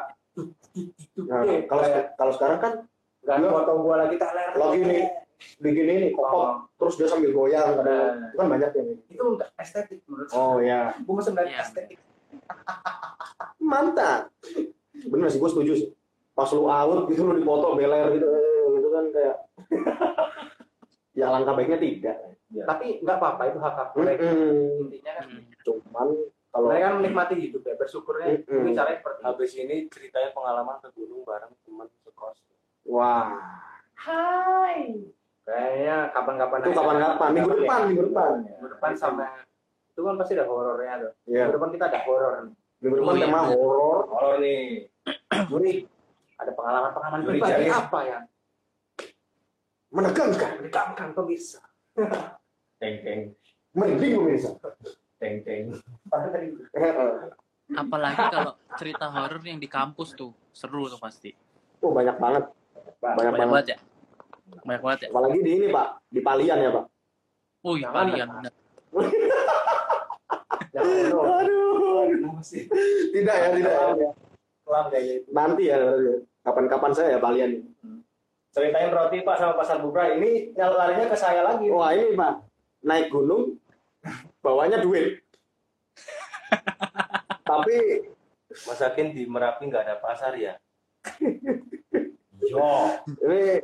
Nah, 1.21 1.43
kalau 1.67 1.85
kalau 2.15 2.33
sekarang 2.33 2.59
kan 2.59 2.73
nggak 3.21 3.51
foto 3.53 3.73
gue 3.77 3.95
lagi 3.97 4.17
taler 4.17 4.49
Lagi 4.55 4.81
nih. 4.81 5.05
bikin 5.57 5.87
ini 5.89 6.07
oh, 6.15 6.69
terus 6.77 6.95
dia 6.95 7.09
sambil 7.09 7.33
goyang 7.33 7.75
kadang 7.75 7.89
Nah. 8.15 8.29
itu 8.29 8.37
kan 8.37 8.47
banyak 8.49 8.71
yang 8.71 8.87
gitu. 8.91 9.03
itu 9.11 9.25
nggak 9.35 9.51
estetik 9.57 9.99
menurut 10.05 10.29
Oh 10.31 10.61
ya, 10.61 10.93
gue 10.95 11.13
masih 11.13 11.33
nggak 11.33 11.47
Iya. 11.47 11.61
estetik 11.61 11.99
mantap. 13.59 14.31
Bener 15.03 15.27
sih, 15.29 15.39
gue 15.39 15.49
setuju 15.49 15.73
sih. 15.75 15.89
Pas 16.31 16.49
lu 16.51 16.65
out 16.65 17.07
gitu 17.07 17.23
lu 17.23 17.35
dipoto 17.37 17.73
beler 17.73 18.07
gitu, 18.13 18.27
eh, 18.27 18.67
gitu 18.77 18.89
kan 18.89 19.05
kayak 19.11 19.37
ya 21.19 21.25
alangkah 21.27 21.55
baiknya 21.55 21.79
tidak. 21.79 22.17
Tapi 22.51 22.99
nggak 22.99 23.17
apa-apa 23.17 23.43
itu 23.47 23.59
hak 23.59 23.75
hak 23.75 23.89
mereka 23.95 24.27
Mm-mm. 24.27 24.85
intinya 24.85 25.13
kan 25.15 25.27
Hmm. 25.31 25.43
Cuman 25.61 26.09
kalau 26.51 26.67
mereka 26.67 26.85
kan 26.85 26.95
menikmati 26.99 27.35
hidup 27.39 27.63
ya 27.63 27.75
bersyukurnya 27.75 28.43
mungkin 28.45 28.75
caranya 28.75 28.99
seperti. 28.99 29.21
Habis 29.23 29.53
ini 29.55 29.77
ceritanya 29.87 30.31
pengalaman 30.31 30.77
ke 30.79 30.89
gunung 30.91 31.23
bareng 31.23 31.55
teman 31.63 31.87
sekos. 32.01 32.37
wah 32.83 33.39
Hai. 33.95 34.99
Kayaknya 35.41 36.11
kapan-kapan 36.11 36.59
itu 36.61 36.71
kapan-kapan 36.73 37.29
minggu 37.33 37.51
depan 37.55 37.81
minggu 37.87 38.05
depan. 38.09 38.31
Minggu 38.43 38.69
depan 38.73 38.93
sama 38.95 39.27
itu 39.87 40.01
kan 40.01 40.15
pasti 40.17 40.33
ada 40.35 40.47
horornya 40.47 40.95
tuh. 40.99 41.13
Iya. 41.27 41.45
Minggu 41.45 41.55
depan 41.55 41.71
kita 41.71 41.85
ada 41.87 42.01
horor. 42.03 42.35
Minggu 42.81 42.97
depan 42.97 43.07
Oh, 43.07 43.15
iya. 43.15 43.25
tema 43.25 43.41
horor. 43.47 43.99
Oh 44.09 44.35
nih. 44.39 44.89
Juri 45.47 45.73
ada 46.35 46.51
pengalaman-pengalaman 46.51 47.21
Juri 47.23 47.39
pribadi 47.39 47.69
apa 47.69 48.01
yang 48.03 48.25
Menegangkan, 49.91 50.51
menegangkan 50.57 51.09
pemirsa? 51.13 51.61
Teng 52.81 52.95
teng 53.05 53.21
mending 53.71 54.13
pemirsa. 54.17 54.51
teng 55.21 55.45
teng. 55.45 55.63
Padahal 56.09 56.31
tadi 56.33 56.49
Apalagi 57.71 58.23
kalau 58.33 58.53
cerita 58.75 59.07
horor 59.07 59.39
yang 59.45 59.61
di 59.61 59.69
kampus 59.69 60.17
tuh 60.17 60.33
seru 60.51 60.89
tuh 60.89 60.99
pasti. 60.99 61.31
Oh 61.79 61.93
banyak 61.93 62.17
banget, 62.17 62.45
banyak 62.99 63.17
Banyak 63.21 63.33
banget. 63.33 63.47
banget 63.47 63.67
ya. 63.69 63.79
banyak 64.51 64.83
banget 64.83 64.99
ya 65.01 65.09
Apalagi 65.15 65.39
di 65.41 65.51
ini 65.55 65.67
Pak, 65.71 65.89
di 66.11 66.21
Palian 66.21 66.59
ya 66.59 66.71
Pak. 66.75 66.85
oh 67.63 67.75
iya. 67.77 67.89
Jangan 70.73 70.97
dulu. 71.07 71.21
Aduh. 71.39 72.41
Tidak 73.13 73.37
ya, 73.37 73.49
tidak 73.55 73.73
ya. 73.97 74.11
Kelam 74.65 74.85
kayak 74.89 75.05
gitu. 75.05 75.27
Nanti 75.31 75.63
ya, 75.67 75.79
kapan-kapan 76.43 76.93
saya 76.93 77.09
ya 77.15 77.21
Palian. 77.21 77.51
Ceritain 78.51 78.91
roti 78.91 79.23
Pak 79.23 79.37
sama 79.39 79.55
pasar 79.55 79.79
buka 79.79 80.11
ini 80.11 80.51
larinya 80.57 81.07
ke 81.07 81.15
saya 81.15 81.47
lagi. 81.47 81.71
Wah 81.71 81.95
ini 81.95 82.19
Pak, 82.19 82.35
naik 82.81 83.09
gunung, 83.09 83.57
bawanya 84.39 84.79
duit. 84.79 85.21
Tapi 87.43 87.77
Masakin 88.67 89.15
di 89.15 89.25
Merapi 89.25 89.63
nggak 89.65 89.85
ada 89.85 89.97
pasar 89.97 90.35
ya? 90.35 90.59
Yo, 92.51 92.67
ini 93.23 93.63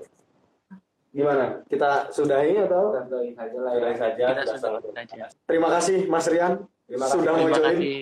gimana? 1.11 1.59
Kita 1.67 2.07
sudahi 2.09 2.55
atau? 2.63 2.95
Sudahi 2.95 3.35
saja 3.35 3.59
lah 3.59 3.73
ya. 3.75 3.91
saja, 3.99 4.25
kita 4.31 4.43
sudah 4.47 4.59
sudah 4.79 4.81
sangat 4.95 5.09
saja 5.11 5.27
Terima 5.45 5.69
kasih 5.75 5.99
Mas 6.07 6.27
Rian 6.31 6.55
Terima 6.87 7.03
kasih. 7.03 7.19
sudah 7.19 7.33
mau 7.35 7.41
terima 7.43 7.59
join. 7.59 7.67
kasih 7.75 7.97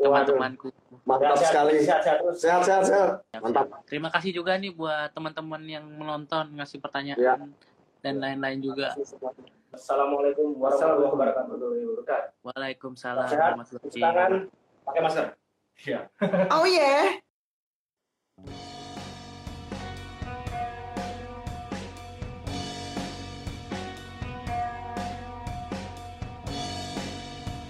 teman-temanku 0.00 0.68
Mantap 1.04 1.36
sekali. 1.42 1.72
Terus. 1.76 2.36
Sehat, 2.40 2.60
sehat, 2.64 2.82
sehat. 2.88 3.10
Mantap. 3.36 3.66
terima 3.84 4.08
kasih 4.08 4.30
juga 4.32 4.56
nih 4.56 4.72
buat 4.72 5.12
teman-teman 5.12 5.60
yang 5.62 5.84
menonton 5.84 6.56
ngasih 6.56 6.80
pertanyaan 6.80 7.20
Ya. 7.20 7.34
dan 8.00 8.14
lain-lain 8.16 8.64
juga 8.64 8.96
Assalamualaikum 9.70 10.58
warahmatullahi 10.58 11.14
wabarakatuh. 11.14 12.42
waalaikumsalam 12.42 13.22
Sehat, 13.30 13.54
warahmatullahi 13.54 13.86
cuci 13.86 14.00
tangan, 14.02 14.32
pakai 14.82 15.00
masker. 15.06 15.26
Iya. 15.86 16.00
Oh 16.58 16.66
yeah. 16.66 17.22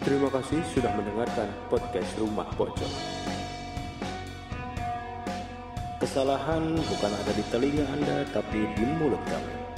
Terima 0.00 0.32
kasih 0.32 0.64
sudah 0.72 0.96
mendengarkan 0.96 1.52
podcast 1.68 2.10
Rumah 2.16 2.48
Pocong. 2.56 2.94
Kesalahan 6.00 6.80
bukan 6.80 7.12
ada 7.12 7.32
di 7.36 7.44
telinga 7.52 7.84
Anda, 7.92 8.24
tapi 8.32 8.64
di 8.72 8.84
mulut 8.88 9.20
kami. 9.28 9.69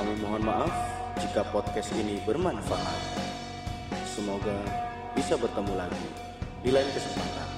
Kami 0.00 0.16
mohon 0.24 0.40
maaf 0.48 0.72
jika 1.20 1.44
podcast 1.52 1.92
ini 1.92 2.24
bermanfaat. 2.24 3.20
Semoga 4.08 4.56
bisa 5.12 5.36
bertemu 5.36 5.76
lagi 5.76 6.08
di 6.64 6.72
lain 6.72 6.88
kesempatan. 6.88 7.49